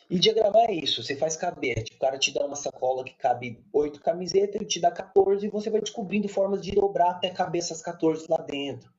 E 0.08 0.18
diagramar 0.18 0.70
é 0.70 0.72
isso, 0.72 1.02
você 1.02 1.14
faz 1.14 1.36
caber. 1.36 1.82
Tipo, 1.82 1.96
o 1.96 2.00
cara 2.00 2.18
te 2.18 2.32
dá 2.32 2.46
uma 2.46 2.56
sacola 2.56 3.04
que 3.04 3.14
cabe 3.14 3.62
oito 3.72 4.00
camisetas, 4.00 4.54
ele 4.54 4.64
te 4.64 4.80
dá 4.80 4.90
14 4.90 5.44
e 5.44 5.50
você 5.50 5.68
vai 5.68 5.80
descobrindo 5.80 6.28
formas 6.28 6.62
de 6.62 6.72
dobrar 6.72 7.10
até 7.10 7.28
caber 7.28 7.60
essas 7.60 7.82
14 7.82 8.26
lá 8.30 8.38
dentro. 8.38 8.90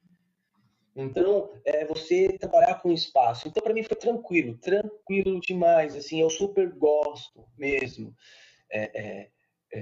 Então, 0.96 1.50
é 1.64 1.86
você 1.86 2.38
trabalhar 2.38 2.82
com 2.82 2.92
espaço. 2.92 3.48
Então, 3.48 3.64
para 3.64 3.74
mim 3.74 3.84
foi 3.84 3.96
tranquilo, 3.96 4.58
tranquilo 4.58 5.40
demais. 5.40 5.96
Assim, 5.96 6.22
eu 6.22 6.30
super 6.30 6.70
gosto 6.74 7.48
mesmo 7.58 8.14
é, 8.70 9.00
é, 9.00 9.30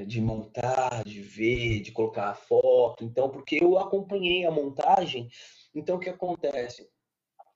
de 0.08 0.22
montar, 0.22 1.04
de 1.04 1.22
ver, 1.22 1.82
de 1.82 1.92
colocar 1.92 2.30
a 2.30 2.36
foto. 2.36 3.04
Então, 3.04 3.30
porque 3.30 3.60
eu 3.62 3.78
acompanhei 3.78 4.46
a 4.46 4.52
montagem. 4.52 5.30
Então, 5.74 5.98
o 5.98 6.00
que 6.00 6.10
acontece? 6.10 6.88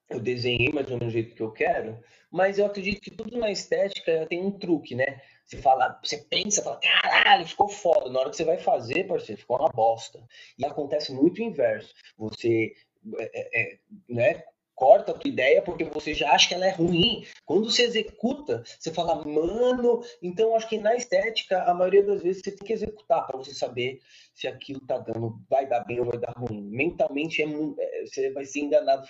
eu 0.09 0.19
desenhei 0.19 0.71
mais 0.73 0.89
ou 0.89 0.97
menos 0.97 1.13
do 1.13 1.17
jeito 1.17 1.35
que 1.35 1.41
eu 1.41 1.51
quero, 1.51 1.99
mas 2.31 2.57
eu 2.57 2.65
acredito 2.65 2.99
que 2.99 3.11
tudo 3.11 3.37
na 3.37 3.51
estética 3.51 4.25
tem 4.27 4.41
um 4.41 4.51
truque, 4.51 4.95
né? 4.95 5.21
Você 5.45 5.57
fala, 5.57 5.99
você 6.03 6.17
pensa, 6.17 6.63
fala, 6.63 6.79
caralho, 6.79 7.47
ficou 7.47 7.69
foda. 7.69 8.09
Na 8.09 8.19
hora 8.19 8.29
que 8.29 8.35
você 8.35 8.43
vai 8.43 8.57
fazer, 8.57 9.07
parceiro, 9.07 9.39
ficou 9.39 9.57
uma 9.57 9.69
bosta. 9.69 10.19
E 10.57 10.65
acontece 10.65 11.11
muito 11.11 11.39
o 11.39 11.43
inverso. 11.43 11.93
Você 12.17 12.73
é, 13.19 13.61
é, 13.61 13.79
né, 14.07 14.43
corta 14.79 15.11
a 15.11 15.13
tua 15.13 15.29
ideia 15.29 15.61
porque 15.61 15.83
você 15.83 16.13
já 16.13 16.31
acha 16.31 16.47
que 16.47 16.55
ela 16.55 16.65
é 16.65 16.71
ruim. 16.71 17.25
Quando 17.45 17.69
você 17.69 17.83
executa, 17.83 18.63
você 18.79 18.93
fala, 18.93 19.25
mano. 19.25 20.01
Então, 20.23 20.55
acho 20.55 20.69
que 20.69 20.77
na 20.77 20.95
estética, 20.95 21.63
a 21.63 21.73
maioria 21.73 22.03
das 22.03 22.23
vezes 22.23 22.41
você 22.41 22.51
tem 22.51 22.65
que 22.65 22.73
executar 22.73 23.27
para 23.27 23.37
você 23.37 23.53
saber 23.53 23.99
se 24.33 24.47
aquilo 24.47 24.79
tá 24.79 24.97
dando, 24.97 25.37
vai 25.49 25.67
dar 25.67 25.81
bem 25.81 25.99
ou 25.99 26.05
vai 26.05 26.17
dar 26.17 26.31
ruim. 26.31 26.61
Mentalmente, 26.69 27.41
é, 27.41 27.45
é 27.45 28.05
você 28.05 28.31
vai 28.31 28.45
ser 28.45 28.61
enganado 28.61 29.05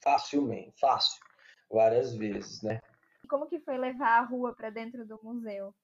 facilmente, 0.00 0.72
fácil, 0.78 1.20
várias 1.68 2.14
vezes, 2.14 2.62
né? 2.62 2.80
Como 3.28 3.46
que 3.46 3.58
foi 3.60 3.76
levar 3.76 4.20
a 4.20 4.24
rua 4.24 4.54
para 4.54 4.70
dentro 4.70 5.04
do 5.04 5.18
museu? 5.22 5.74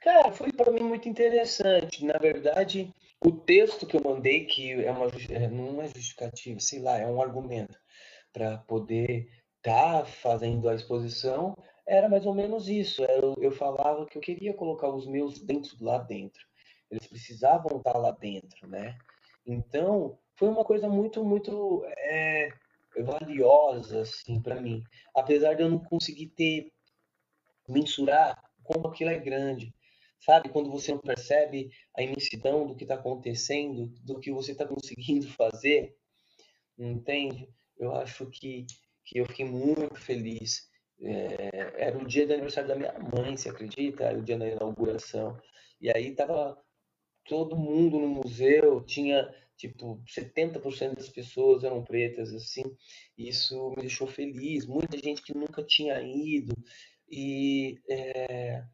Cara, 0.00 0.30
foi 0.30 0.52
para 0.52 0.70
mim 0.70 0.82
muito 0.82 1.08
interessante. 1.08 2.04
Na 2.04 2.18
verdade, 2.18 2.92
o 3.20 3.32
texto 3.32 3.86
que 3.86 3.96
eu 3.96 4.02
mandei, 4.02 4.44
que 4.44 4.72
é 4.72 4.90
uma 4.90 5.06
é, 5.30 5.48
não 5.48 5.82
é 5.82 5.86
justificativa, 5.86 6.60
sei 6.60 6.80
lá, 6.80 6.98
é 6.98 7.06
um 7.06 7.20
argumento 7.20 7.83
para 8.34 8.58
poder 8.58 9.30
estar 9.56 10.00
tá 10.00 10.04
fazendo 10.04 10.68
a 10.68 10.74
exposição, 10.74 11.56
era 11.86 12.08
mais 12.08 12.26
ou 12.26 12.34
menos 12.34 12.68
isso. 12.68 13.02
Eu, 13.04 13.36
eu 13.38 13.52
falava 13.52 14.04
que 14.04 14.18
eu 14.18 14.22
queria 14.22 14.52
colocar 14.52 14.90
os 14.90 15.06
meus 15.06 15.40
dentro 15.40 15.76
lá 15.80 15.98
dentro. 15.98 16.44
Eles 16.90 17.06
precisavam 17.06 17.78
estar 17.78 17.92
tá 17.92 17.98
lá 17.98 18.10
dentro, 18.10 18.68
né? 18.68 18.98
Então, 19.46 20.18
foi 20.36 20.48
uma 20.48 20.64
coisa 20.64 20.88
muito, 20.88 21.24
muito 21.24 21.84
é, 21.86 22.48
valiosa 23.02 24.02
assim 24.02 24.40
para 24.42 24.60
mim, 24.60 24.82
apesar 25.14 25.54
de 25.54 25.62
eu 25.62 25.70
não 25.70 25.78
conseguir 25.78 26.28
ter 26.28 26.72
mensurar 27.68 28.38
como 28.62 28.88
aquilo 28.88 29.10
é 29.10 29.18
grande. 29.18 29.72
Sabe, 30.20 30.48
quando 30.48 30.70
você 30.70 30.92
não 30.92 31.00
percebe 31.00 31.70
a 31.94 32.02
imensidão 32.02 32.66
do 32.66 32.74
que 32.74 32.84
está 32.84 32.94
acontecendo, 32.94 33.88
do 34.02 34.18
que 34.18 34.32
você 34.32 34.52
está 34.52 34.66
conseguindo 34.66 35.28
fazer, 35.36 35.94
entende? 36.78 37.48
Eu 37.78 37.94
acho 37.94 38.26
que, 38.26 38.66
que 39.04 39.18
eu 39.18 39.26
fiquei 39.26 39.44
muito 39.44 39.96
feliz. 39.96 40.68
É, 41.00 41.86
era 41.86 41.98
o 41.98 42.06
dia 42.06 42.26
do 42.26 42.32
aniversário 42.32 42.68
da 42.68 42.76
minha 42.76 42.94
mãe, 42.98 43.36
se 43.36 43.48
acredita? 43.48 44.04
Era 44.04 44.18
o 44.18 44.22
dia 44.22 44.38
da 44.38 44.48
inauguração. 44.48 45.38
E 45.80 45.90
aí 45.90 46.14
tava 46.14 46.56
todo 47.24 47.56
mundo 47.56 47.98
no 47.98 48.08
museu, 48.08 48.82
tinha 48.82 49.28
tipo 49.56 50.02
70% 50.06 50.96
das 50.96 51.08
pessoas 51.08 51.64
eram 51.64 51.82
pretas 51.82 52.32
assim 52.34 52.64
isso 53.16 53.70
me 53.70 53.76
deixou 53.76 54.06
feliz 54.06 54.66
muita 54.66 54.98
gente 54.98 55.22
que 55.22 55.36
nunca 55.36 55.62
tinha 55.62 56.00
ido 56.00 56.54
e 57.08 57.80
é, 57.88 58.64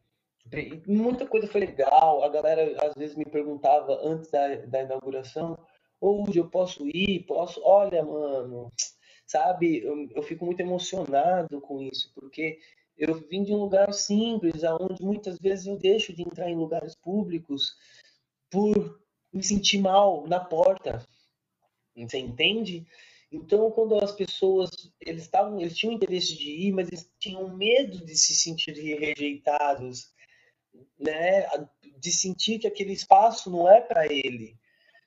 muita 0.87 1.27
coisa 1.27 1.47
foi 1.47 1.61
legal 1.61 2.23
a 2.23 2.29
galera 2.29 2.75
às 2.83 2.95
vezes 2.95 3.15
me 3.15 3.25
perguntava 3.25 3.99
antes 4.03 4.31
da, 4.31 4.55
da 4.65 4.81
inauguração 4.81 5.57
hoje 6.01 6.39
eu 6.39 6.49
posso 6.49 6.85
ir 6.87 7.23
posso 7.25 7.61
olha 7.63 8.03
mano 8.03 8.71
sabe 9.25 9.83
eu, 9.83 10.09
eu 10.15 10.23
fico 10.23 10.45
muito 10.45 10.59
emocionado 10.59 11.61
com 11.61 11.81
isso 11.81 12.11
porque 12.13 12.59
eu 12.97 13.15
vim 13.29 13.43
de 13.43 13.53
um 13.53 13.57
lugar 13.57 13.93
simples 13.93 14.63
aonde 14.63 15.01
muitas 15.01 15.39
vezes 15.39 15.65
eu 15.65 15.77
deixo 15.77 16.13
de 16.13 16.23
entrar 16.23 16.49
em 16.49 16.55
lugares 16.55 16.95
públicos 16.95 17.75
por 18.49 19.01
me 19.33 19.41
sentir 19.41 19.79
mal 19.79 20.27
na 20.27 20.39
porta. 20.39 21.07
Você 21.95 22.17
entende? 22.17 22.85
Então, 23.31 23.71
quando 23.71 23.95
as 23.95 24.11
pessoas 24.11 24.69
eles 24.99 25.23
estavam, 25.23 25.59
eles 25.59 25.77
tinham 25.77 25.93
interesse 25.93 26.37
de 26.37 26.51
ir, 26.51 26.73
mas 26.73 26.89
eles 26.89 27.09
tinham 27.17 27.55
medo 27.55 28.05
de 28.05 28.15
se 28.15 28.35
sentir 28.35 28.73
rejeitados, 28.73 30.11
né? 30.99 31.47
De 31.97 32.11
sentir 32.11 32.59
que 32.59 32.67
aquele 32.67 32.91
espaço 32.91 33.49
não 33.49 33.69
é 33.69 33.79
para 33.79 34.05
ele. 34.05 34.57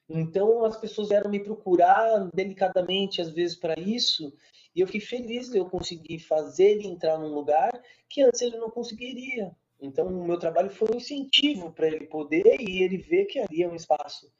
Então, 0.09 0.65
as 0.65 0.77
pessoas 0.77 1.09
vieram 1.09 1.31
me 1.31 1.43
procurar 1.43 2.29
delicadamente 2.35 3.21
às 3.21 3.31
vezes 3.31 3.57
para 3.57 3.79
isso, 3.79 4.33
e 4.75 4.81
eu 4.81 4.87
fiquei 4.87 5.01
feliz 5.01 5.49
de 5.49 5.59
eu 5.59 5.67
conseguir 5.67 6.19
fazer 6.19 6.73
ele 6.73 6.89
entrar 6.89 7.19
num 7.19 7.35
lugar 7.35 7.71
que 8.09 8.23
antes 8.23 8.43
ele 8.43 8.59
não 8.59 8.71
conseguiria. 8.71 9.55
Então, 9.81 10.07
o 10.07 10.27
meu 10.27 10.39
trabalho 10.39 10.71
foi 10.71 10.89
um 10.93 10.97
incentivo 10.97 11.73
para 11.73 11.87
ele 11.87 12.07
poder 12.07 12.61
e 12.61 12.83
ele 12.83 12.99
ver 12.99 13.27
que 13.27 13.39
ali 13.39 13.63
é 13.63 13.69
um 13.69 13.75
espaço 13.75 14.31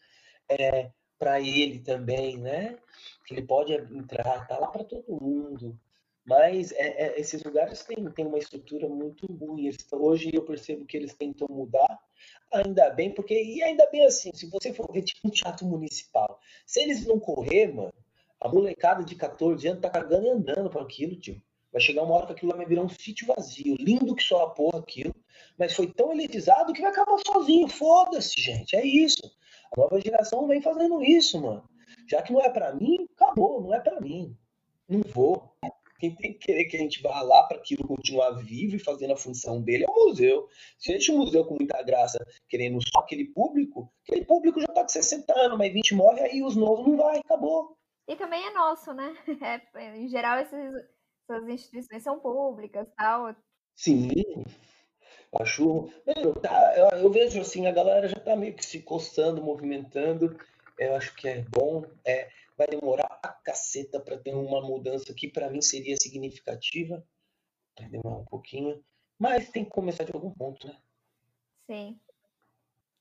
é, 0.49 0.91
para 1.19 1.41
ele 1.41 1.81
também, 1.81 2.37
né? 2.39 2.77
Que 3.27 3.35
ele 3.35 3.43
pode 3.43 3.73
entrar, 3.73 4.47
tá 4.47 4.59
lá 4.59 4.69
para 4.69 4.85
todo 4.85 5.21
mundo. 5.21 5.79
Mas 6.25 6.73
é, 6.73 7.07
é, 7.07 7.21
esses 7.21 7.43
lugares 7.45 7.85
têm, 7.85 8.11
têm 8.11 8.27
uma 8.27 8.39
estrutura 8.39 8.89
muito 8.89 9.27
ruim. 9.27 9.67
Eles, 9.67 9.87
hoje 9.93 10.31
eu 10.33 10.43
percebo 10.43 10.87
que 10.87 10.97
eles 10.97 11.15
tentam 11.15 11.47
mudar, 11.51 12.01
ainda 12.53 12.91
bem, 12.91 13.13
porque, 13.13 13.35
e 13.43 13.63
ainda 13.63 13.89
bem 13.91 14.05
assim, 14.05 14.33
se 14.35 14.49
você 14.49 14.73
for 14.73 14.91
ver 14.93 15.03
tipo 15.03 15.27
um 15.27 15.31
teatro 15.31 15.67
municipal, 15.67 16.39
se 16.67 16.81
eles 16.81 17.07
não 17.07 17.19
correr, 17.19 17.73
mano, 17.73 17.93
a 18.41 18.49
molecada 18.49 19.03
de 19.03 19.15
14 19.15 19.67
anos 19.67 19.81
tá 19.81 19.91
cagando 19.91 20.27
e 20.27 20.31
andando 20.31 20.71
para 20.71 20.83
aquilo, 20.83 21.17
tio. 21.17 21.41
Vai 21.73 21.81
chegar 21.81 22.03
uma 22.03 22.15
hora 22.15 22.27
que 22.27 22.33
aquilo 22.33 22.57
vai 22.57 22.67
virar 22.67 22.83
um 22.83 22.89
sítio 22.89 23.27
vazio, 23.27 23.75
lindo 23.81 24.15
que 24.15 24.23
só 24.23 24.45
a 24.45 24.51
porra 24.51 24.79
aquilo, 24.79 25.15
mas 25.59 25.75
foi 25.75 25.93
tão 25.93 26.13
elitizado 26.13 26.73
que 26.73 26.81
vai 26.81 26.91
acabar 26.91 27.19
sozinho. 27.27 27.67
Foda-se, 27.67 28.41
gente, 28.41 28.77
é 28.77 28.87
isso. 28.87 29.23
A 29.77 29.81
nova 29.81 30.01
geração 30.01 30.47
vem 30.47 30.63
fazendo 30.63 31.03
isso, 31.03 31.41
mano. 31.41 31.69
Já 32.09 32.23
que 32.23 32.33
não 32.33 32.41
é 32.41 32.49
para 32.49 32.75
mim, 32.75 33.09
acabou, 33.17 33.61
não 33.61 33.75
é 33.75 33.81
para 33.81 34.01
mim. 34.01 34.37
Não 34.89 35.01
vou. 35.01 35.57
Quem 36.05 36.15
tem 36.15 36.33
que 36.35 36.41
querer 36.41 36.65
que 36.67 36.77
a 36.77 36.81
gente 36.81 37.01
vá 37.01 37.23
lá 37.23 37.45
para 37.45 37.57
aquilo 37.57 37.87
continuar 37.87 38.33
vivo 38.33 38.77
e 38.77 38.79
fazendo 38.79 39.15
a 39.15 39.17
função 39.17 39.63
dele 39.63 39.85
é 39.85 39.91
o 39.91 40.09
museu. 40.09 40.47
Se 40.79 40.93
a 40.93 40.99
gente 40.99 41.11
o 41.11 41.17
museu 41.17 41.47
com 41.47 41.55
muita 41.55 41.83
graça, 41.83 42.19
querendo 42.47 42.79
só 42.83 43.01
aquele 43.01 43.25
público, 43.25 43.91
aquele 44.03 44.23
público 44.27 44.61
já 44.61 44.67
tá 44.67 44.83
com 44.83 44.89
60 44.89 45.33
anos, 45.35 45.57
mas 45.57 45.73
20 45.73 45.95
morre, 45.95 46.21
aí 46.21 46.43
os 46.43 46.57
novos 46.57 46.87
não 46.87 46.99
vai, 46.99 47.19
acabou. 47.21 47.79
E 48.07 48.17
também 48.17 48.47
é 48.47 48.53
nosso, 48.53 48.93
né? 48.93 49.15
É, 49.75 49.97
em 49.97 50.09
geral, 50.09 50.39
esses, 50.41 50.75
essas 51.27 51.49
instituições 51.49 52.03
são 52.03 52.21
públicas 52.21 52.87
tal. 52.99 53.35
Sim, 53.75 54.11
acho. 55.41 55.91
Meu, 56.07 56.35
tá, 56.35 56.75
eu, 56.77 56.99
eu 56.99 57.11
vejo 57.11 57.41
assim, 57.41 57.67
a 57.67 57.73
galera 57.73 58.09
já 58.09 58.21
tá 58.21 58.37
meio 58.37 58.53
que 58.53 58.65
se 58.65 58.83
coçando, 58.83 59.43
movimentando. 59.43 60.37
Eu 60.79 60.97
acho 60.97 61.15
que 61.15 61.29
é 61.29 61.43
bom. 61.43 61.85
É, 62.05 62.31
vai 62.57 62.67
demorar 62.67 63.19
a 63.23 63.29
caceta 63.29 64.01
para 64.01 64.19
ter 64.19 64.35
uma 64.35 64.61
mudança 64.61 65.13
que 65.15 65.29
para 65.29 65.51
mim 65.51 65.63
seria 65.63 65.97
significativa. 65.97 67.05
Vai 67.79 67.89
demorar 67.89 68.19
um 68.19 68.25
pouquinho. 68.25 68.83
Mas 69.19 69.51
tem 69.51 69.65
que 69.65 69.71
começar 69.71 70.05
de 70.05 70.13
algum 70.13 70.31
ponto, 70.31 70.67
né? 70.67 70.77
Sim. 71.67 71.99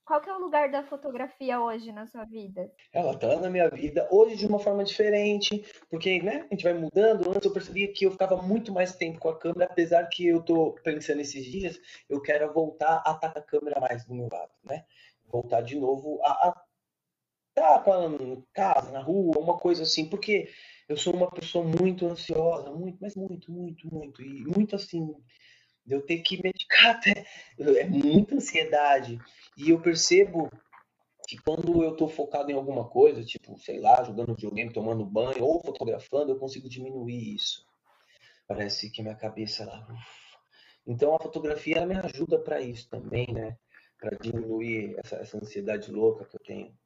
Qual 0.04 0.20
que 0.20 0.28
é 0.28 0.36
o 0.36 0.38
lugar 0.38 0.70
da 0.70 0.82
fotografia 0.84 1.58
hoje 1.60 1.90
na 1.90 2.06
sua 2.06 2.24
vida? 2.24 2.70
Ela 2.92 3.18
tá 3.18 3.40
na 3.40 3.48
minha 3.48 3.70
vida 3.70 4.06
hoje 4.10 4.36
de 4.36 4.46
uma 4.46 4.58
forma 4.58 4.84
diferente, 4.84 5.64
porque 5.88 6.22
né, 6.22 6.46
a 6.50 6.54
gente 6.54 6.62
vai 6.62 6.74
mudando. 6.74 7.30
Antes 7.30 7.46
eu 7.46 7.52
percebia 7.52 7.90
que 7.90 8.04
eu 8.04 8.10
ficava 8.10 8.36
muito 8.36 8.70
mais 8.70 8.94
tempo 8.94 9.18
com 9.18 9.30
a 9.30 9.38
câmera, 9.38 9.64
apesar 9.64 10.06
que 10.08 10.26
eu 10.26 10.42
tô 10.42 10.72
pensando 10.84 11.20
esses 11.20 11.46
dias, 11.46 11.80
eu 12.06 12.20
quero 12.20 12.52
voltar 12.52 13.02
a 13.06 13.12
estar 13.12 13.32
com 13.32 13.38
a 13.38 13.42
câmera 13.42 13.80
mais 13.80 14.04
do 14.04 14.14
meu 14.14 14.28
lado, 14.30 14.52
né? 14.62 14.84
Voltar 15.26 15.62
de 15.62 15.74
novo 15.76 16.20
a, 16.22 16.48
a 16.48 16.63
estar 17.56 17.78
com 17.84 17.92
ela 17.92 18.22
em 18.22 18.44
casa, 18.52 18.90
na 18.90 19.00
rua, 19.00 19.38
uma 19.38 19.56
coisa 19.56 19.84
assim, 19.84 20.08
porque 20.08 20.48
eu 20.88 20.96
sou 20.96 21.14
uma 21.14 21.30
pessoa 21.30 21.64
muito 21.64 22.06
ansiosa, 22.06 22.70
muito, 22.70 22.98
mas 23.00 23.14
muito, 23.14 23.50
muito, 23.52 23.92
muito, 23.92 24.22
e 24.22 24.44
muito 24.44 24.74
assim, 24.74 25.14
eu 25.86 26.02
ter 26.02 26.18
que 26.18 26.42
medicar 26.42 26.96
até, 26.96 27.24
é 27.58 27.84
muita 27.84 28.34
ansiedade. 28.34 29.18
E 29.56 29.70
eu 29.70 29.80
percebo 29.80 30.50
que 31.28 31.38
quando 31.38 31.82
eu 31.82 31.92
estou 31.92 32.08
focado 32.08 32.50
em 32.50 32.54
alguma 32.54 32.88
coisa, 32.88 33.24
tipo, 33.24 33.58
sei 33.58 33.80
lá, 33.80 34.02
jogando 34.02 34.34
videogame, 34.34 34.72
tomando 34.72 35.06
banho 35.06 35.44
ou 35.44 35.62
fotografando, 35.62 36.32
eu 36.32 36.38
consigo 36.38 36.68
diminuir 36.68 37.34
isso. 37.34 37.64
Parece 38.46 38.90
que 38.90 39.02
minha 39.02 39.14
cabeça 39.14 39.64
lá. 39.64 39.86
Então 40.86 41.14
a 41.14 41.18
fotografia 41.18 41.86
me 41.86 41.94
ajuda 41.96 42.38
para 42.38 42.60
isso 42.60 42.88
também, 42.90 43.26
né? 43.32 43.56
Para 43.98 44.18
diminuir 44.18 44.96
essa, 44.98 45.16
essa 45.16 45.38
ansiedade 45.38 45.90
louca 45.90 46.26
que 46.26 46.36
eu 46.36 46.40
tenho. 46.40 46.76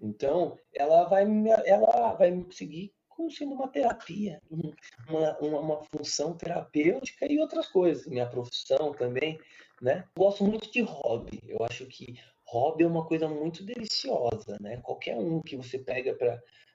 Então, 0.00 0.58
ela 0.74 1.04
vai 1.04 1.24
me, 1.24 1.50
ela 1.50 2.14
vai 2.14 2.30
me 2.30 2.52
seguir 2.52 2.92
como 3.08 3.30
sendo 3.30 3.54
uma 3.54 3.68
terapia, 3.68 4.40
uma, 5.08 5.38
uma, 5.38 5.60
uma, 5.60 5.84
função 5.84 6.36
terapêutica 6.36 7.30
e 7.30 7.38
outras 7.38 7.68
coisas. 7.68 8.06
Minha 8.06 8.26
profissão 8.26 8.92
também, 8.92 9.38
né? 9.80 10.08
Gosto 10.16 10.44
muito 10.44 10.70
de 10.70 10.80
hobby. 10.80 11.40
Eu 11.46 11.64
acho 11.64 11.86
que 11.86 12.18
hobby 12.46 12.84
é 12.84 12.86
uma 12.86 13.06
coisa 13.06 13.28
muito 13.28 13.64
deliciosa, 13.64 14.56
né? 14.60 14.78
Qualquer 14.78 15.16
um 15.16 15.40
que 15.40 15.56
você 15.56 15.78
pega 15.78 16.14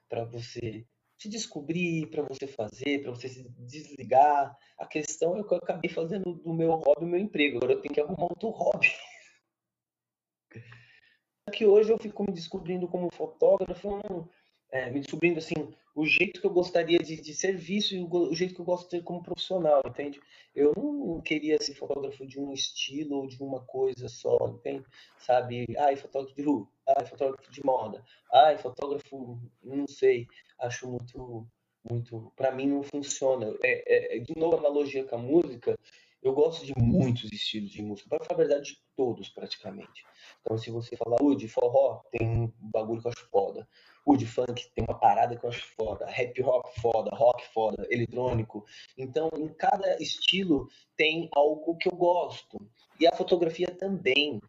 para 0.08 0.24
você 0.24 0.86
se 1.18 1.28
descobrir, 1.28 2.06
para 2.06 2.22
você 2.22 2.46
fazer, 2.46 3.02
para 3.02 3.10
você 3.10 3.28
se 3.28 3.48
desligar. 3.58 4.56
A 4.78 4.86
questão 4.86 5.36
é 5.36 5.42
que 5.42 5.52
eu 5.52 5.58
acabei 5.58 5.90
fazendo 5.90 6.34
do 6.34 6.54
meu 6.54 6.70
hobby 6.70 7.04
o 7.04 7.08
meu 7.08 7.18
emprego. 7.18 7.58
Agora 7.58 7.72
eu 7.72 7.80
tenho 7.80 7.94
que 7.94 8.00
arrumar 8.00 8.24
outro 8.24 8.50
hobby. 8.50 8.88
Que 11.48 11.66
hoje 11.66 11.90
eu 11.92 11.98
fico 11.98 12.24
me 12.24 12.32
descobrindo 12.32 12.88
como 12.88 13.12
fotógrafo, 13.12 14.00
é, 14.70 14.90
me 14.90 15.00
descobrindo 15.00 15.38
assim 15.38 15.54
o 15.94 16.06
jeito 16.06 16.40
que 16.40 16.46
eu 16.46 16.52
gostaria 16.52 16.98
de, 16.98 17.20
de 17.20 17.34
serviço 17.34 17.94
e 17.94 18.00
o, 18.00 18.08
o, 18.08 18.34
jeito 18.34 18.54
que 18.54 18.60
eu 18.60 18.64
gosto 18.64 18.84
de 18.84 18.90
ser 18.90 19.02
como 19.02 19.22
profissional, 19.22 19.82
entende? 19.84 20.20
Eu 20.54 20.72
não 20.76 21.20
queria 21.20 21.60
ser 21.60 21.74
fotógrafo 21.74 22.24
de 22.24 22.38
um 22.38 22.52
estilo 22.52 23.16
ou 23.16 23.26
de 23.26 23.42
uma 23.42 23.60
coisa 23.64 24.08
só, 24.08 24.36
entende? 24.48 24.84
Sabe? 25.18 25.66
Ai, 25.76 25.96
fotógrafo 25.96 26.36
de 26.36 26.42
rua, 26.42 26.68
ai, 26.96 27.04
fotógrafo 27.04 27.50
de 27.50 27.64
moda, 27.64 28.04
ai, 28.32 28.56
fotógrafo, 28.58 29.40
não 29.60 29.88
sei, 29.88 30.28
acho 30.60 30.88
muito, 30.88 31.48
muito, 31.90 32.32
para 32.36 32.52
mim 32.52 32.68
não 32.68 32.84
funciona. 32.84 33.52
É, 33.64 34.16
é, 34.16 34.18
de 34.20 34.36
novo, 34.36 34.56
analogia 34.56 35.02
com 35.02 35.16
a 35.16 35.18
música, 35.18 35.76
eu 36.22 36.32
gosto 36.32 36.66
de 36.66 36.72
muitos 36.76 37.30
estilos 37.32 37.70
de 37.70 37.82
música, 37.82 38.08
para 38.08 38.24
falar 38.24 38.42
a 38.42 38.46
verdade, 38.46 38.72
de 38.72 38.78
todos 38.96 39.28
praticamente. 39.28 40.04
Então, 40.40 40.58
se 40.58 40.70
você 40.70 40.96
falar, 40.96 41.22
uh, 41.22 41.36
de 41.36 41.48
forró, 41.48 42.02
tem 42.10 42.28
um 42.28 42.52
bagulho 42.58 43.00
que 43.00 43.06
eu 43.08 43.12
acho 43.12 43.28
foda 43.30 43.66
de 44.16 44.26
funk 44.26 44.70
tem 44.74 44.84
uma 44.84 44.98
parada 44.98 45.36
que 45.36 45.44
eu 45.44 45.50
acho 45.50 45.64
foda, 45.76 46.06
rap 46.06 46.42
hop 46.42 46.66
foda, 46.80 47.10
rock 47.14 47.46
foda, 47.52 47.86
eletrônico. 47.90 48.64
Então, 48.96 49.28
em 49.36 49.48
cada 49.48 50.00
estilo 50.00 50.68
tem 50.96 51.28
algo 51.32 51.76
que 51.76 51.88
eu 51.88 51.96
gosto. 51.96 52.58
E 52.98 53.06
a 53.06 53.12
fotografia 53.12 53.68
também. 53.68 54.40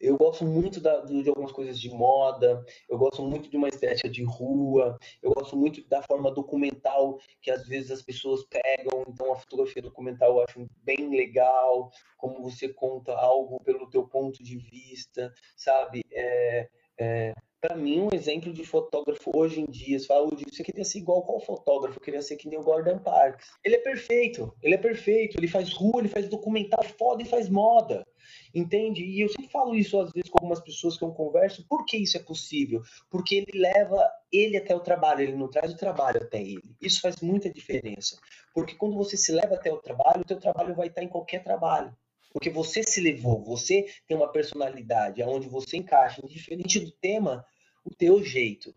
Eu 0.00 0.16
gosto 0.16 0.44
muito 0.44 0.80
da, 0.80 1.00
de 1.00 1.28
algumas 1.28 1.52
coisas 1.52 1.80
de 1.80 1.90
moda, 1.90 2.64
eu 2.88 2.96
gosto 2.96 3.22
muito 3.22 3.50
de 3.50 3.56
uma 3.56 3.68
estética 3.68 4.08
de 4.08 4.22
rua, 4.22 4.98
eu 5.22 5.32
gosto 5.32 5.56
muito 5.56 5.86
da 5.88 6.02
forma 6.02 6.30
documental 6.30 7.18
que 7.42 7.50
às 7.50 7.66
vezes 7.66 7.90
as 7.90 8.02
pessoas 8.02 8.44
pegam. 8.44 9.04
Então, 9.08 9.32
a 9.32 9.36
fotografia 9.36 9.82
documental 9.82 10.36
eu 10.36 10.44
acho 10.44 10.68
bem 10.84 11.10
legal, 11.10 11.90
como 12.16 12.42
você 12.42 12.68
conta 12.68 13.12
algo 13.12 13.60
pelo 13.64 13.90
teu 13.90 14.06
ponto 14.06 14.42
de 14.42 14.56
vista, 14.56 15.32
sabe? 15.56 16.02
É, 16.12 16.68
é, 16.98 17.34
para 17.60 17.76
mim, 17.76 18.02
um 18.02 18.14
exemplo 18.14 18.52
de 18.52 18.64
fotógrafo 18.64 19.32
hoje 19.34 19.60
em 19.60 19.66
dia, 19.66 19.98
você 19.98 20.06
fala, 20.06 20.28
você 20.28 20.62
queria 20.62 20.84
ser 20.84 20.98
igual 20.98 21.22
qual 21.22 21.40
fotógrafo? 21.40 21.98
Eu 21.98 22.02
queria 22.02 22.22
ser 22.22 22.36
que 22.36 22.48
nem 22.48 22.58
o 22.58 22.62
Gordon 22.62 22.98
Parks. 22.98 23.50
Ele 23.64 23.74
é 23.74 23.80
perfeito, 23.80 24.54
ele 24.62 24.74
é 24.74 24.78
perfeito, 24.78 25.36
ele 25.36 25.48
faz 25.48 25.72
rua, 25.72 26.00
ele 26.00 26.08
faz 26.08 26.28
documental 26.28 26.84
foda 26.84 27.22
e 27.22 27.26
faz 27.26 27.48
moda. 27.48 28.06
Entende? 28.54 29.04
E 29.04 29.20
eu 29.20 29.28
sempre 29.28 29.48
falo 29.50 29.74
isso 29.74 30.00
às 30.00 30.10
vezes 30.10 30.30
com 30.30 30.38
algumas 30.38 30.60
pessoas 30.60 30.96
que 30.96 31.04
eu 31.04 31.12
converso, 31.12 31.66
por 31.68 31.84
que 31.84 31.96
isso 31.96 32.16
é 32.16 32.20
possível? 32.20 32.82
Porque 33.10 33.36
ele 33.36 33.58
leva 33.58 34.10
ele 34.32 34.56
até 34.56 34.74
o 34.74 34.80
trabalho, 34.80 35.22
ele 35.22 35.36
não 35.36 35.48
traz 35.48 35.72
o 35.72 35.76
trabalho 35.76 36.22
até 36.22 36.40
ele. 36.40 36.76
Isso 36.80 37.00
faz 37.00 37.16
muita 37.20 37.50
diferença. 37.50 38.18
Porque 38.54 38.74
quando 38.74 38.96
você 38.96 39.16
se 39.16 39.32
leva 39.32 39.54
até 39.54 39.72
o 39.72 39.78
trabalho, 39.78 40.22
o 40.22 40.26
teu 40.26 40.38
trabalho 40.38 40.74
vai 40.74 40.88
estar 40.88 41.02
em 41.02 41.08
qualquer 41.08 41.42
trabalho. 41.42 41.94
Porque 42.32 42.50
você 42.50 42.82
se 42.82 43.00
levou, 43.00 43.42
você 43.42 43.86
tem 44.06 44.16
uma 44.16 44.30
personalidade 44.30 45.22
aonde 45.22 45.48
você 45.48 45.76
encaixa, 45.76 46.22
diferente 46.26 46.78
do 46.78 46.90
tema, 46.92 47.44
o 47.84 47.94
teu 47.94 48.22
jeito. 48.22 48.74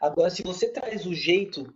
Agora, 0.00 0.30
se 0.30 0.42
você 0.42 0.70
traz 0.70 1.06
o 1.06 1.14
jeito 1.14 1.72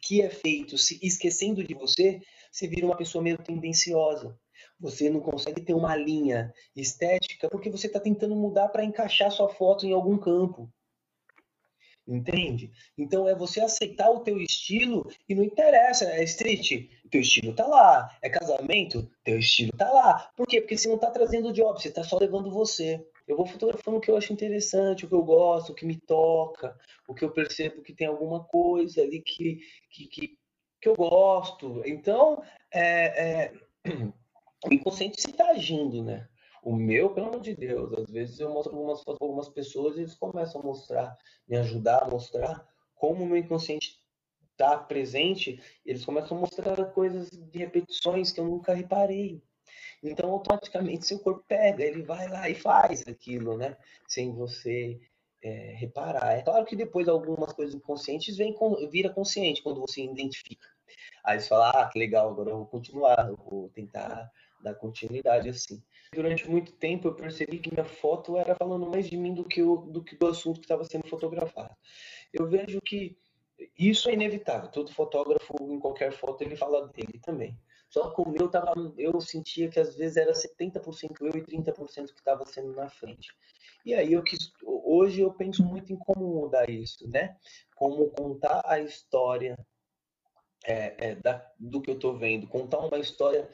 que 0.00 0.22
é 0.22 0.30
feito, 0.30 0.78
se 0.78 0.98
esquecendo 1.02 1.64
de 1.64 1.74
você, 1.74 2.20
você 2.50 2.66
vira 2.66 2.86
uma 2.86 2.96
pessoa 2.96 3.22
meio 3.22 3.38
tendenciosa. 3.38 4.38
Você 4.78 5.08
não 5.08 5.20
consegue 5.20 5.62
ter 5.62 5.74
uma 5.74 5.96
linha 5.96 6.52
estética 6.74 7.48
porque 7.48 7.70
você 7.70 7.86
está 7.86 7.98
tentando 7.98 8.36
mudar 8.36 8.68
para 8.68 8.84
encaixar 8.84 9.30
sua 9.30 9.48
foto 9.48 9.86
em 9.86 9.92
algum 9.92 10.18
campo. 10.18 10.70
Entende? 12.06 12.70
Então 12.96 13.28
é 13.28 13.34
você 13.34 13.60
aceitar 13.60 14.08
o 14.10 14.20
teu 14.20 14.40
estilo 14.40 15.10
e 15.28 15.34
não 15.34 15.42
interessa, 15.42 16.04
é 16.04 16.22
street, 16.22 16.88
teu 17.10 17.20
estilo 17.20 17.52
tá 17.52 17.66
lá, 17.66 18.16
é 18.22 18.30
casamento, 18.30 19.10
teu 19.24 19.40
estilo 19.40 19.72
tá 19.76 19.90
lá. 19.90 20.30
Por 20.36 20.46
quê? 20.46 20.60
Porque 20.60 20.78
você 20.78 20.88
não 20.88 20.98
tá 20.98 21.10
trazendo 21.10 21.52
job, 21.52 21.82
você 21.82 21.90
tá 21.90 22.04
só 22.04 22.16
levando 22.18 22.48
você. 22.48 23.04
Eu 23.26 23.36
vou 23.36 23.44
fotografando 23.44 23.96
o 23.96 24.00
que 24.00 24.08
eu 24.08 24.16
acho 24.16 24.32
interessante, 24.32 25.04
o 25.04 25.08
que 25.08 25.14
eu 25.14 25.22
gosto, 25.24 25.72
o 25.72 25.74
que 25.74 25.84
me 25.84 25.96
toca, 25.96 26.78
o 27.08 27.14
que 27.14 27.24
eu 27.24 27.32
percebo 27.32 27.82
que 27.82 27.92
tem 27.92 28.06
alguma 28.06 28.44
coisa 28.44 29.02
ali 29.02 29.20
que, 29.20 29.58
que, 29.90 30.06
que, 30.06 30.38
que 30.80 30.88
eu 30.88 30.94
gosto. 30.94 31.82
Então, 31.84 32.40
é, 32.72 33.48
é, 33.48 33.52
o 34.68 34.74
inconsciente 34.74 35.20
se 35.20 35.32
tá 35.32 35.50
agindo, 35.50 36.02
né? 36.02 36.28
O 36.62 36.74
meu, 36.74 37.10
pelo 37.10 37.28
amor 37.28 37.40
de 37.40 37.54
Deus, 37.54 37.92
às 37.92 38.10
vezes 38.10 38.40
eu 38.40 38.52
mostro 38.52 38.74
algumas 38.74 39.02
fotos 39.02 39.18
para 39.18 39.26
algumas 39.28 39.48
pessoas 39.48 39.96
e 39.96 40.00
eles 40.00 40.14
começam 40.14 40.60
a 40.60 40.64
mostrar, 40.64 41.16
me 41.46 41.56
ajudar 41.56 42.02
a 42.02 42.08
mostrar 42.08 42.66
como 42.94 43.22
o 43.22 43.26
meu 43.26 43.36
inconsciente 43.36 44.00
está 44.50 44.76
presente, 44.76 45.60
eles 45.84 46.04
começam 46.04 46.36
a 46.36 46.40
mostrar 46.40 46.84
coisas 46.86 47.30
de 47.30 47.58
repetições 47.58 48.32
que 48.32 48.40
eu 48.40 48.46
nunca 48.46 48.74
reparei. 48.74 49.42
Então, 50.02 50.30
automaticamente, 50.30 51.06
seu 51.06 51.18
corpo 51.18 51.44
pega, 51.46 51.84
ele 51.84 52.02
vai 52.02 52.28
lá 52.28 52.48
e 52.48 52.54
faz 52.54 53.04
aquilo, 53.06 53.56
né? 53.56 53.76
Sem 54.08 54.34
você 54.34 55.00
é, 55.42 55.74
reparar. 55.76 56.38
É 56.38 56.42
claro 56.42 56.64
que 56.64 56.74
depois 56.74 57.08
algumas 57.08 57.52
coisas 57.52 57.74
inconscientes 57.74 58.36
vêm, 58.36 58.54
vira 58.90 59.10
consciente 59.10 59.62
quando 59.62 59.80
você 59.80 60.02
identifica. 60.02 60.66
Aí 61.24 61.40
você 61.40 61.48
fala, 61.48 61.70
ah, 61.70 61.88
que 61.88 61.98
legal, 61.98 62.30
agora 62.30 62.50
eu 62.50 62.58
vou 62.58 62.66
continuar, 62.66 63.28
eu 63.28 63.36
vou 63.36 63.68
tentar 63.70 64.30
dar 64.60 64.74
continuidade 64.74 65.48
assim. 65.48 65.82
Durante 66.12 66.48
muito 66.48 66.72
tempo 66.72 67.08
eu 67.08 67.14
percebi 67.14 67.58
que 67.58 67.72
minha 67.72 67.84
foto 67.84 68.36
era 68.36 68.54
falando 68.54 68.86
mais 68.86 69.08
de 69.08 69.16
mim 69.16 69.34
do 69.34 69.44
que, 69.44 69.62
o, 69.62 69.76
do, 69.76 70.02
que 70.02 70.16
do 70.16 70.26
assunto 70.26 70.60
que 70.60 70.66
estava 70.66 70.84
sendo 70.84 71.08
fotografado. 71.08 71.74
Eu 72.32 72.48
vejo 72.48 72.80
que 72.80 73.18
isso 73.78 74.08
é 74.08 74.14
inevitável. 74.14 74.70
Todo 74.70 74.92
fotógrafo, 74.92 75.54
em 75.70 75.78
qualquer 75.78 76.12
foto, 76.12 76.42
ele 76.42 76.56
fala 76.56 76.88
dele 76.88 77.18
também. 77.22 77.58
Só 77.88 78.10
que 78.10 78.20
o 78.20 78.28
meu 78.28 78.48
tava, 78.48 78.74
eu 78.98 79.20
sentia 79.20 79.68
que 79.68 79.78
às 79.78 79.94
vezes 79.94 80.16
era 80.16 80.32
70% 80.32 81.16
eu 81.20 81.28
e 81.28 81.42
30% 81.42 82.06
que 82.06 82.18
estava 82.18 82.44
sendo 82.46 82.72
na 82.74 82.88
frente. 82.88 83.28
E 83.84 83.94
aí 83.94 84.12
eu 84.12 84.22
quis, 84.22 84.52
hoje 84.64 85.20
eu 85.20 85.32
penso 85.32 85.64
muito 85.64 85.92
em 85.92 85.96
como 85.96 86.40
mudar 86.40 86.68
isso, 86.68 87.08
né? 87.08 87.36
Como 87.76 88.10
contar 88.10 88.60
a 88.64 88.80
história 88.80 89.56
é, 90.64 91.10
é, 91.10 91.14
da, 91.14 91.48
do 91.58 91.80
que 91.80 91.90
eu 91.90 91.94
estou 91.94 92.18
vendo, 92.18 92.48
contar 92.48 92.80
uma 92.80 92.98
história 92.98 93.48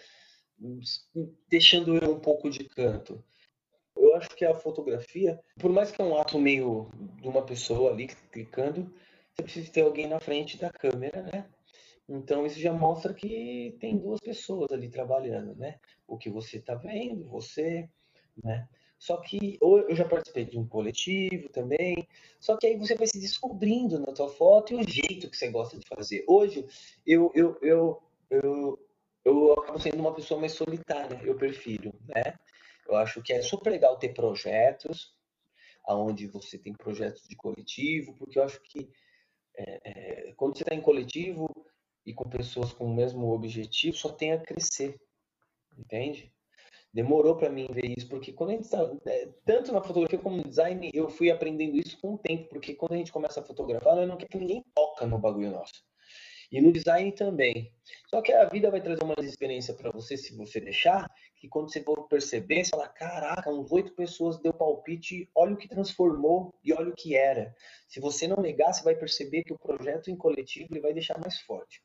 deixando 1.49 1.97
eu 1.97 2.13
um 2.13 2.21
pouco 2.21 2.51
de 2.51 2.65
canto. 2.65 3.23
Eu 3.97 4.17
acho 4.17 4.31
que 4.31 4.45
a 4.45 4.55
fotografia, 4.55 5.39
por 5.59 5.71
mais 5.71 5.91
que 5.91 6.01
é 6.01 6.05
um 6.05 6.17
ato 6.17 6.39
meio 6.39 6.91
de 7.21 7.29
uma 7.29 7.45
pessoa 7.45 7.91
ali 7.91 8.09
clicando, 8.31 8.93
você 9.35 9.43
precisa 9.43 9.73
ter 9.73 9.83
alguém 9.83 10.07
na 10.07 10.21
frente 10.21 10.59
da 10.59 10.71
câmera, 10.71 11.23
né? 11.23 11.47
Então 12.09 12.45
isso 12.45 12.59
já 12.59 12.73
mostra 12.73 13.15
que 13.15 13.77
tem 13.81 13.97
duas 13.97 14.21
pessoas 14.21 14.71
ali 14.73 14.89
trabalhando, 14.89 15.55
né? 15.57 15.79
O 16.07 16.19
que 16.19 16.29
você 16.31 16.59
está 16.59 16.75
vendo, 16.75 17.29
você, 17.29 17.89
né? 18.43 18.69
Só 18.99 19.17
que 19.17 19.59
ou 19.61 19.81
eu 19.81 19.97
já 19.97 20.05
participei 20.05 20.45
de 20.45 20.59
um 20.59 20.67
coletivo 20.67 21.49
também. 21.49 22.07
Só 22.39 22.57
que 22.57 22.67
aí 22.67 22.77
você 22.77 22.95
vai 22.95 23.07
se 23.07 23.19
descobrindo 23.19 23.99
na 23.99 24.13
tua 24.13 24.29
foto 24.29 24.73
e 24.73 24.77
o 24.77 24.89
jeito 24.89 25.29
que 25.29 25.37
você 25.37 25.49
gosta 25.49 25.79
de 25.79 25.89
fazer. 25.89 26.25
Hoje 26.29 26.67
eu 27.07 27.33
eu, 27.35 27.59
eu, 27.63 28.03
eu, 28.31 28.79
eu 29.25 29.53
acabo 29.55 29.79
sendo 29.79 30.01
uma 30.01 30.15
pessoa 30.15 30.41
mais 30.41 30.53
solitária, 30.53 31.21
eu 31.23 31.37
prefiro, 31.37 31.93
né? 32.07 32.35
Eu 32.87 32.97
acho 32.97 33.23
que 33.23 33.33
é 33.33 33.41
super 33.41 33.71
legal 33.71 33.97
ter 33.97 34.13
projetos, 34.13 35.15
aonde 35.85 36.27
você 36.27 36.59
tem 36.59 36.73
projetos 36.73 37.23
de 37.29 37.37
coletivo, 37.37 38.15
porque 38.17 38.39
eu 38.39 38.45
acho 38.45 38.61
que 38.63 38.91
é, 39.57 39.81
é, 39.85 40.33
quando 40.35 40.57
você 40.57 40.63
está 40.63 40.75
em 40.75 40.81
coletivo 40.81 41.49
e 42.05 42.13
com 42.13 42.29
pessoas 42.29 42.73
com 42.73 42.87
o 42.87 42.95
mesmo 42.95 43.31
objetivo, 43.33 43.97
só 43.97 44.11
tem 44.11 44.33
a 44.33 44.41
crescer, 44.41 45.01
entende? 45.79 46.33
Demorou 46.93 47.37
para 47.37 47.49
mim 47.49 47.69
ver 47.73 47.95
isso, 47.97 48.09
porque 48.09 48.33
quando 48.33 48.51
a 48.51 48.53
gente 48.55 48.65
está, 48.65 48.79
é, 49.07 49.29
tanto 49.45 49.73
na 49.73 49.83
fotografia 49.83 50.19
como 50.19 50.37
no 50.37 50.49
design, 50.49 50.91
eu 50.93 51.09
fui 51.09 51.31
aprendendo 51.31 51.77
isso 51.77 51.99
com 52.01 52.15
o 52.15 52.19
tempo, 52.19 52.49
porque 52.49 52.75
quando 52.75 52.93
a 52.93 52.97
gente 52.97 53.13
começa 53.13 53.41
a 53.41 53.45
fotografar, 53.45 53.97
eu 53.97 54.07
não 54.07 54.17
quero 54.17 54.31
que 54.31 54.39
ninguém 54.39 54.65
toca 54.75 55.07
no 55.07 55.19
bagulho 55.19 55.51
nosso. 55.51 55.83
E 56.53 56.61
no 56.61 56.71
design 56.71 57.11
também. 57.13 57.73
Só 58.09 58.21
que 58.21 58.31
a 58.31 58.45
vida 58.45 58.71
vai 58.71 58.83
trazer 58.83 59.03
uma 59.03 59.15
experiência 59.21 59.73
para 59.73 59.91
você, 59.91 60.19
se 60.19 60.37
você 60.37 60.61
deixar, 60.61 61.11
que 61.35 61.49
quando 61.49 61.73
você 61.73 61.83
for 61.83 62.07
perceber, 62.09 62.63
você 62.63 62.71
fala, 62.71 62.89
caraca, 62.89 63.51
uns 63.51 63.73
oito 63.73 63.95
pessoas 63.95 64.39
deu 64.39 64.53
palpite, 64.53 65.31
olha 65.35 65.55
o 65.55 65.57
que 65.57 65.67
transformou 65.67 66.55
e 66.63 66.75
olha 66.75 66.91
o 66.91 66.95
que 66.95 67.17
era. 67.17 67.57
Se 67.89 68.01
você 68.01 68.29
não 68.29 68.37
negar, 68.37 68.75
você 68.75 68.85
vai 68.85 68.95
perceber 68.95 69.45
que 69.45 69.55
o 69.55 69.59
projeto 69.59 70.11
em 70.11 70.17
coletivo 70.17 70.69
ele 70.71 70.81
vai 70.81 70.93
deixar 70.93 71.19
mais 71.19 71.41
forte. 71.41 71.83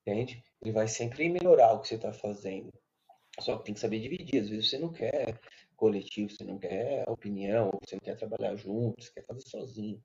Entende? 0.00 0.42
Ele 0.62 0.72
vai 0.72 0.88
sempre 0.88 1.28
melhorar 1.28 1.74
o 1.74 1.80
que 1.80 1.88
você 1.88 1.96
está 1.96 2.14
fazendo. 2.14 2.72
Só 3.40 3.58
que 3.58 3.66
tem 3.66 3.74
que 3.74 3.80
saber 3.80 4.00
dividir. 4.00 4.40
Às 4.40 4.48
vezes 4.48 4.70
você 4.70 4.78
não 4.78 4.90
quer 4.90 5.38
coletivo, 5.76 6.30
você 6.30 6.42
não 6.42 6.58
quer 6.58 7.04
opinião, 7.06 7.70
você 7.84 7.96
não 7.96 8.00
quer 8.00 8.16
trabalhar 8.16 8.56
junto, 8.56 9.02
você 9.02 9.12
quer 9.12 9.26
fazer 9.26 9.42
sozinho. 9.46 10.02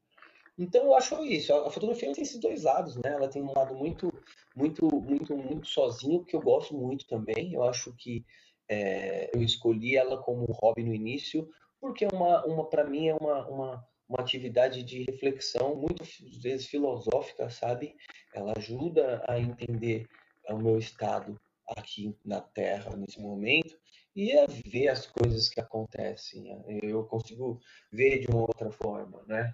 Então 0.57 0.83
eu 0.83 0.95
acho 0.95 1.23
isso. 1.23 1.53
A 1.53 1.71
fotografia 1.71 2.13
tem 2.13 2.23
esses 2.23 2.39
dois 2.39 2.63
lados, 2.63 2.95
né? 2.97 3.13
Ela 3.13 3.27
tem 3.27 3.41
um 3.41 3.53
lado 3.53 3.73
muito, 3.73 4.13
muito, 4.55 4.85
muito, 4.85 5.35
muito 5.37 5.67
sozinho 5.67 6.23
que 6.25 6.35
eu 6.35 6.41
gosto 6.41 6.75
muito 6.75 7.07
também. 7.07 7.53
Eu 7.53 7.63
acho 7.63 7.93
que 7.95 8.25
é, 8.69 9.29
eu 9.33 9.41
escolhi 9.41 9.95
ela 9.95 10.21
como 10.21 10.45
hobby 10.51 10.83
no 10.83 10.93
início 10.93 11.49
porque 11.81 12.05
é 12.05 12.07
uma, 12.13 12.45
uma 12.45 12.69
para 12.69 12.83
mim 12.83 13.07
é 13.07 13.15
uma, 13.15 13.47
uma, 13.47 13.87
uma 14.07 14.19
atividade 14.19 14.83
de 14.83 15.03
reflexão 15.03 15.75
muito 15.75 16.03
vezes 16.39 16.67
filosófica, 16.67 17.49
sabe? 17.49 17.95
Ela 18.33 18.53
ajuda 18.55 19.25
a 19.27 19.39
entender 19.39 20.07
o 20.47 20.57
meu 20.57 20.77
estado 20.77 21.41
aqui 21.67 22.15
na 22.23 22.39
Terra 22.39 22.95
nesse 22.95 23.19
momento 23.19 23.75
e 24.15 24.37
a 24.37 24.45
ver 24.45 24.89
as 24.89 25.07
coisas 25.07 25.49
que 25.49 25.59
acontecem. 25.59 26.45
Eu 26.83 27.03
consigo 27.05 27.59
ver 27.91 28.19
de 28.19 28.27
uma 28.27 28.41
outra 28.41 28.71
forma, 28.71 29.23
né? 29.25 29.53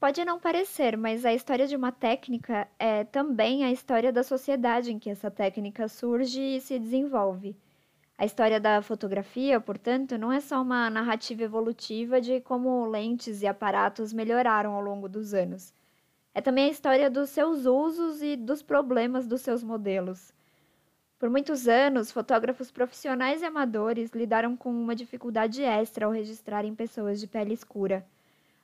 Pode 0.00 0.24
não 0.24 0.40
parecer, 0.40 0.96
mas 0.96 1.26
a 1.26 1.34
história 1.34 1.66
de 1.66 1.76
uma 1.76 1.92
técnica 1.92 2.66
é 2.78 3.04
também 3.04 3.64
a 3.64 3.70
história 3.70 4.10
da 4.10 4.22
sociedade 4.22 4.90
em 4.90 4.98
que 4.98 5.10
essa 5.10 5.30
técnica 5.30 5.88
surge 5.88 6.40
e 6.40 6.58
se 6.58 6.78
desenvolve. 6.78 7.54
A 8.16 8.24
história 8.24 8.58
da 8.58 8.80
fotografia, 8.80 9.60
portanto, 9.60 10.16
não 10.16 10.32
é 10.32 10.40
só 10.40 10.62
uma 10.62 10.88
narrativa 10.88 11.42
evolutiva 11.42 12.18
de 12.18 12.40
como 12.40 12.86
lentes 12.86 13.42
e 13.42 13.46
aparatos 13.46 14.10
melhoraram 14.10 14.72
ao 14.72 14.80
longo 14.80 15.06
dos 15.06 15.34
anos. 15.34 15.74
É 16.32 16.40
também 16.40 16.64
a 16.64 16.70
história 16.70 17.10
dos 17.10 17.28
seus 17.28 17.66
usos 17.66 18.22
e 18.22 18.36
dos 18.36 18.62
problemas 18.62 19.26
dos 19.26 19.42
seus 19.42 19.62
modelos. 19.62 20.32
Por 21.18 21.28
muitos 21.28 21.68
anos, 21.68 22.10
fotógrafos 22.10 22.70
profissionais 22.70 23.42
e 23.42 23.44
amadores 23.44 24.12
lidaram 24.12 24.56
com 24.56 24.70
uma 24.70 24.96
dificuldade 24.96 25.62
extra 25.62 26.06
ao 26.06 26.12
registrarem 26.12 26.74
pessoas 26.74 27.20
de 27.20 27.26
pele 27.26 27.52
escura. 27.52 28.02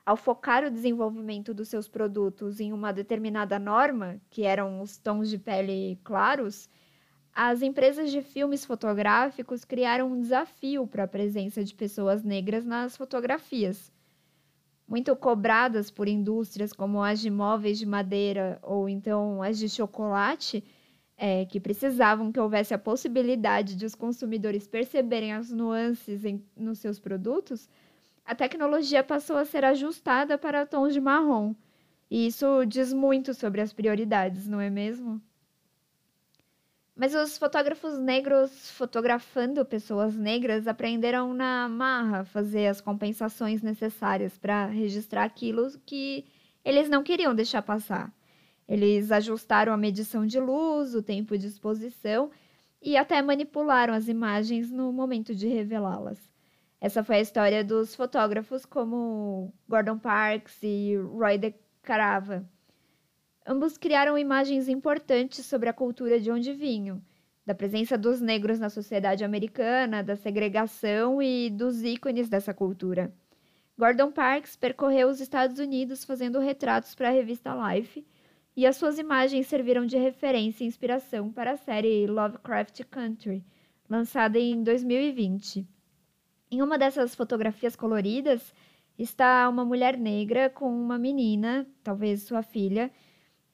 Ao 0.06 0.16
focar 0.16 0.64
o 0.64 0.70
desenvolvimento 0.70 1.52
dos 1.52 1.66
seus 1.66 1.88
produtos 1.88 2.60
em 2.60 2.72
uma 2.72 2.92
determinada 2.92 3.58
norma, 3.58 4.20
que 4.30 4.44
eram 4.44 4.80
os 4.80 4.96
tons 4.96 5.28
de 5.28 5.36
pele 5.36 5.98
claros, 6.04 6.70
as 7.34 7.60
empresas 7.60 8.12
de 8.12 8.22
filmes 8.22 8.64
fotográficos 8.64 9.64
criaram 9.64 10.12
um 10.12 10.20
desafio 10.20 10.86
para 10.86 11.02
a 11.02 11.08
presença 11.08 11.64
de 11.64 11.74
pessoas 11.74 12.22
negras 12.22 12.64
nas 12.64 12.96
fotografias. 12.96 13.92
Muito 14.86 15.16
cobradas 15.16 15.90
por 15.90 16.06
indústrias 16.06 16.72
como 16.72 17.02
as 17.02 17.18
de 17.18 17.28
móveis 17.28 17.76
de 17.76 17.84
madeira 17.84 18.60
ou 18.62 18.88
então 18.88 19.42
as 19.42 19.58
de 19.58 19.68
chocolate, 19.68 20.62
é, 21.16 21.44
que 21.46 21.58
precisavam 21.58 22.30
que 22.30 22.38
houvesse 22.38 22.72
a 22.72 22.78
possibilidade 22.78 23.74
de 23.74 23.84
os 23.84 23.96
consumidores 23.96 24.68
perceberem 24.68 25.32
as 25.32 25.50
nuances 25.50 26.24
em, 26.24 26.44
nos 26.56 26.78
seus 26.78 27.00
produtos, 27.00 27.68
a 28.26 28.34
tecnologia 28.34 29.04
passou 29.04 29.36
a 29.36 29.44
ser 29.44 29.64
ajustada 29.64 30.36
para 30.36 30.66
tons 30.66 30.92
de 30.92 31.00
marrom. 31.00 31.54
E 32.10 32.26
isso 32.26 32.64
diz 32.66 32.92
muito 32.92 33.32
sobre 33.32 33.60
as 33.60 33.72
prioridades, 33.72 34.48
não 34.48 34.60
é 34.60 34.68
mesmo? 34.68 35.20
Mas 36.94 37.14
os 37.14 37.36
fotógrafos 37.36 37.98
negros 37.98 38.70
fotografando 38.70 39.64
pessoas 39.64 40.16
negras 40.16 40.66
aprenderam 40.66 41.34
na 41.34 41.68
marra 41.68 42.24
fazer 42.24 42.66
as 42.66 42.80
compensações 42.80 43.62
necessárias 43.62 44.36
para 44.38 44.66
registrar 44.66 45.24
aquilo 45.24 45.70
que 45.84 46.24
eles 46.64 46.88
não 46.88 47.02
queriam 47.02 47.34
deixar 47.34 47.62
passar. 47.62 48.12
Eles 48.66 49.12
ajustaram 49.12 49.72
a 49.72 49.76
medição 49.76 50.26
de 50.26 50.40
luz, 50.40 50.94
o 50.94 51.02
tempo 51.02 51.38
de 51.38 51.46
exposição 51.46 52.30
e 52.82 52.96
até 52.96 53.22
manipularam 53.22 53.94
as 53.94 54.08
imagens 54.08 54.70
no 54.70 54.92
momento 54.92 55.34
de 55.34 55.46
revelá-las. 55.46 56.18
Essa 56.86 57.02
foi 57.02 57.16
a 57.16 57.20
história 57.20 57.64
dos 57.64 57.96
fotógrafos 57.96 58.64
como 58.64 59.52
Gordon 59.68 59.98
Parks 59.98 60.56
e 60.62 60.94
Roy 60.94 61.36
de 61.36 61.52
Carava. 61.82 62.48
Ambos 63.44 63.76
criaram 63.76 64.16
imagens 64.16 64.68
importantes 64.68 65.44
sobre 65.46 65.68
a 65.68 65.72
cultura 65.72 66.20
de 66.20 66.30
onde 66.30 66.52
vinham, 66.52 67.02
da 67.44 67.56
presença 67.56 67.98
dos 67.98 68.20
negros 68.20 68.60
na 68.60 68.70
sociedade 68.70 69.24
americana, 69.24 70.00
da 70.00 70.14
segregação 70.14 71.20
e 71.20 71.50
dos 71.50 71.82
ícones 71.82 72.28
dessa 72.28 72.54
cultura. 72.54 73.12
Gordon 73.76 74.12
Parks 74.12 74.54
percorreu 74.54 75.08
os 75.08 75.20
Estados 75.20 75.58
Unidos 75.58 76.04
fazendo 76.04 76.38
retratos 76.38 76.94
para 76.94 77.08
a 77.08 77.12
revista 77.12 77.52
Life, 77.52 78.06
e 78.56 78.64
as 78.64 78.76
suas 78.76 78.96
imagens 78.96 79.48
serviram 79.48 79.86
de 79.86 79.96
referência 79.96 80.62
e 80.62 80.68
inspiração 80.68 81.32
para 81.32 81.50
a 81.50 81.56
série 81.56 82.06
Lovecraft 82.06 82.84
Country, 82.84 83.44
lançada 83.90 84.38
em 84.38 84.62
2020. 84.62 85.74
Em 86.50 86.62
uma 86.62 86.78
dessas 86.78 87.14
fotografias 87.14 87.74
coloridas 87.74 88.54
está 88.96 89.48
uma 89.48 89.64
mulher 89.64 89.98
negra 89.98 90.48
com 90.48 90.68
uma 90.68 90.96
menina, 90.96 91.66
talvez 91.82 92.22
sua 92.22 92.42
filha, 92.42 92.90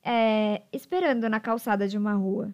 é, 0.04 0.62
esperando 0.72 1.28
na 1.28 1.40
calçada 1.40 1.88
de 1.88 1.96
uma 1.96 2.12
rua. 2.12 2.52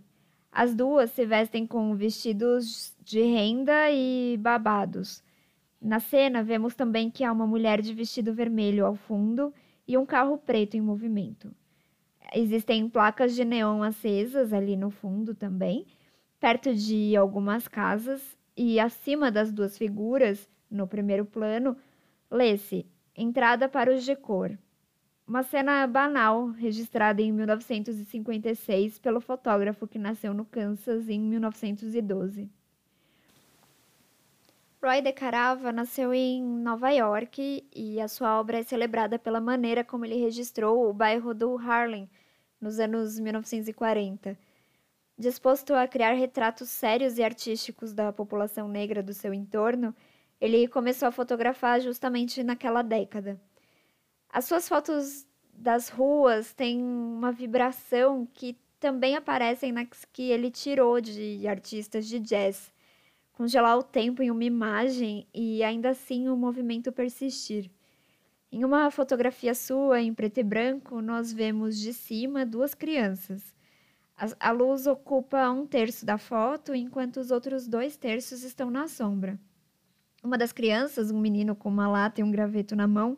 As 0.53 0.75
duas 0.75 1.11
se 1.11 1.27
vestem 1.27 1.67
com 1.67 1.95
vestidos 1.95 2.97
de 3.03 3.21
renda 3.21 3.91
e 3.91 4.37
babados. 4.39 5.23
Na 5.81 6.01
cena, 6.01 6.43
vemos 6.43 6.75
também 6.75 7.11
que 7.11 7.25
há 7.25 7.33
uma 7.33 7.47
mulher 7.47 7.81
de 7.81 7.93
vestido 7.93 8.33
vermelho 8.33 8.87
ao 8.87 8.95
fundo 8.95 9.53
e 9.87 9.99
um 9.99 10.07
carro 10.07 10.39
preto 10.39 10.77
em 10.77 10.81
movimento. 10.81 11.53
Existem 12.33 12.89
placas 12.89 13.35
de 13.35 13.45
neon 13.45 13.83
acesas 13.83 14.53
ali 14.53 14.77
no 14.77 14.91
fundo 14.91 15.35
também, 15.35 15.87
perto 16.39 16.75
de 16.75 17.17
algumas 17.17 17.67
casas, 17.67 18.38
e 18.59 18.81
acima 18.81 19.31
das 19.31 19.53
duas 19.53 19.79
figuras, 19.79 20.49
no 20.69 20.89
primeiro 20.89 21.25
plano, 21.25 21.77
lê-se 22.29 22.85
Entrada 23.17 23.69
para 23.69 23.93
o 23.93 23.99
G-Cor. 23.99 24.59
Uma 25.27 25.43
cena 25.45 25.87
banal, 25.87 26.49
registrada 26.51 27.23
em 27.23 27.33
1956 27.33 28.99
pelo 28.99 29.21
fotógrafo 29.21 29.87
que 29.87 29.99
nasceu 29.99 30.35
no 30.35 30.45
Kansas 30.45 31.09
em 31.09 31.21
1912. 31.21 32.49
Roy 34.83 35.03
de 35.03 35.13
Carava 35.13 35.73
nasceu 35.73 36.13
em 36.15 36.43
Nova 36.43 36.91
York 36.91 37.69
e 37.75 38.01
a 38.01 38.09
sua 38.09 38.41
obra 38.41 38.59
é 38.59 38.63
celebrada 38.63 39.19
pela 39.19 39.41
maneira 39.41 39.85
como 39.85 40.05
ele 40.05 40.17
registrou 40.17 40.89
o 40.89 40.93
bairro 40.93 41.35
do 41.35 41.57
Harlem 41.59 42.09
nos 42.61 42.79
anos 42.79 43.19
1940 43.19 44.48
Disposto 45.19 45.75
a 45.75 45.89
criar 45.89 46.13
retratos 46.13 46.69
sérios 46.69 47.19
e 47.19 47.25
artísticos 47.25 47.93
da 47.93 48.13
população 48.13 48.69
negra 48.69 49.03
do 49.03 49.13
seu 49.13 49.35
entorno, 49.35 49.93
ele 50.41 50.69
começou 50.69 51.09
a 51.09 51.13
fotografar 51.13 51.81
justamente 51.81 52.45
naquela 52.45 52.83
década. 52.83 53.41
As 54.31 54.45
suas 54.45 54.69
fotos 54.69 55.27
das 55.53 55.89
ruas 55.89 56.55
têm 56.55 56.81
uma 56.81 57.33
vibração 57.33 58.29
que 58.33 58.57
também 58.79 59.17
aparecem 59.17 59.73
nas 59.73 60.05
que 60.13 60.31
ele 60.31 60.53
tirou 60.53 61.01
de 61.01 61.49
artistas 61.49 62.07
de 62.07 62.21
jazz, 62.21 62.73
congelar 63.33 63.77
o 63.77 63.83
tempo 63.83 64.23
em 64.23 64.31
uma 64.31 64.45
imagem 64.45 65.27
e 65.35 65.65
ainda 65.65 65.91
assim 65.91 66.29
o 66.29 66.37
movimento 66.37 66.93
persistir. 66.93 67.69
Em 68.53 68.65
uma 68.65 68.89
fotografia 68.93 69.53
sua 69.53 70.01
em 70.01 70.15
preto 70.15 70.39
e 70.39 70.45
branco, 70.45 71.03
nós 71.03 71.33
vemos 71.33 71.77
de 71.77 71.93
cima 71.93 72.47
duas 72.47 72.73
crianças. 72.73 73.58
A, 74.41 74.51
luz 74.51 74.89
ocupa 74.89 75.49
um 75.49 75.65
terço 75.65 76.05
da 76.05 76.19
foto, 76.19 76.75
enquanto 76.75 77.19
os 77.19 77.31
outros 77.31 77.69
dois 77.69 77.97
terços 77.97 78.43
estão 78.43 78.69
na 78.69 78.89
sombra. 78.89 79.39
Uma 80.25 80.37
das 80.37 80.51
crianças, 80.51 81.13
um 81.13 81.21
menino 81.21 81.55
com 81.55 81.69
uma 81.69 81.89
lata 81.89 82.21
e 82.21 82.25
um 82.25 82.31
graveto 82.31 82.75
na 82.75 82.89
mão, 82.89 83.17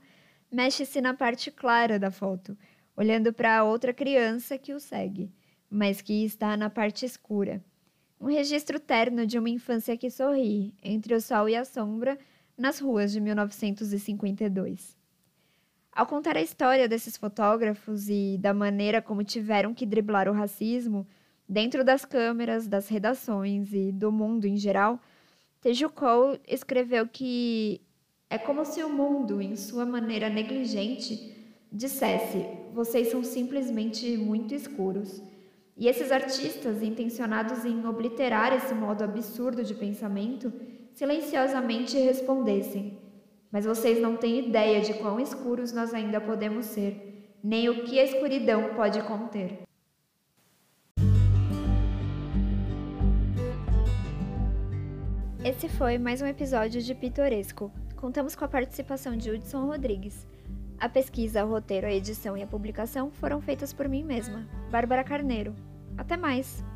mexe-se 0.52 1.00
na 1.00 1.14
parte 1.14 1.50
clara 1.50 1.98
da 1.98 2.10
foto, 2.10 2.54
olhando 2.94 3.32
para 3.32 3.64
outra 3.64 3.94
criança 3.94 4.58
que 4.58 4.74
o 4.74 4.78
segue, 4.78 5.32
mas 5.70 6.02
que 6.02 6.22
está 6.22 6.54
na 6.54 6.68
parte 6.68 7.06
escura. 7.06 7.64
Um 8.20 8.26
registro 8.26 8.78
terno 8.78 9.26
de 9.26 9.38
uma 9.38 9.48
infância 9.48 9.96
que 9.96 10.10
sorri, 10.10 10.74
entre 10.82 11.14
o 11.14 11.20
sol 11.20 11.48
e 11.48 11.56
a 11.56 11.64
sombra, 11.64 12.18
nas 12.58 12.78
ruas 12.78 13.10
de 13.10 13.20
1952. 13.20 14.99
Ao 15.92 16.06
contar 16.06 16.36
a 16.36 16.42
história 16.42 16.88
desses 16.88 17.16
fotógrafos 17.16 18.08
e 18.08 18.38
da 18.38 18.54
maneira 18.54 19.02
como 19.02 19.24
tiveram 19.24 19.74
que 19.74 19.84
driblar 19.84 20.28
o 20.28 20.32
racismo, 20.32 21.06
dentro 21.48 21.84
das 21.84 22.04
câmeras, 22.04 22.68
das 22.68 22.88
redações 22.88 23.72
e 23.72 23.90
do 23.90 24.12
mundo 24.12 24.46
em 24.46 24.56
geral, 24.56 25.00
Teju 25.60 25.90
Cole 25.90 26.40
escreveu 26.46 27.08
que 27.08 27.80
é 28.30 28.38
como 28.38 28.64
se 28.64 28.82
o 28.84 28.88
mundo, 28.88 29.42
em 29.42 29.56
sua 29.56 29.84
maneira 29.84 30.30
negligente, 30.30 31.36
dissesse: 31.72 32.46
vocês 32.72 33.08
são 33.08 33.24
simplesmente 33.24 34.16
muito 34.16 34.54
escuros. 34.54 35.20
E 35.76 35.88
esses 35.88 36.12
artistas, 36.12 36.80
intencionados 36.82 37.64
em 37.64 37.84
obliterar 37.84 38.52
esse 38.52 38.72
modo 38.72 39.02
absurdo 39.02 39.64
de 39.64 39.74
pensamento, 39.74 40.52
silenciosamente 40.92 41.98
respondessem: 41.98 42.99
Mas 43.50 43.64
vocês 43.64 44.00
não 44.00 44.16
têm 44.16 44.38
ideia 44.38 44.80
de 44.80 44.94
quão 44.94 45.18
escuros 45.18 45.72
nós 45.72 45.92
ainda 45.92 46.20
podemos 46.20 46.66
ser, 46.66 47.34
nem 47.42 47.68
o 47.68 47.84
que 47.84 47.98
a 47.98 48.04
escuridão 48.04 48.74
pode 48.74 49.02
conter. 49.02 49.62
Esse 55.44 55.68
foi 55.68 55.98
mais 55.98 56.22
um 56.22 56.26
episódio 56.26 56.80
de 56.80 56.94
Pitoresco. 56.94 57.72
Contamos 57.96 58.36
com 58.36 58.44
a 58.44 58.48
participação 58.48 59.16
de 59.16 59.30
Hudson 59.30 59.66
Rodrigues. 59.66 60.26
A 60.78 60.88
pesquisa, 60.88 61.44
o 61.44 61.48
roteiro, 61.48 61.86
a 61.86 61.92
edição 61.92 62.36
e 62.36 62.42
a 62.42 62.46
publicação 62.46 63.10
foram 63.10 63.40
feitas 63.40 63.72
por 63.72 63.88
mim 63.88 64.04
mesma, 64.04 64.46
Bárbara 64.70 65.02
Carneiro. 65.02 65.54
Até 65.98 66.16
mais! 66.16 66.69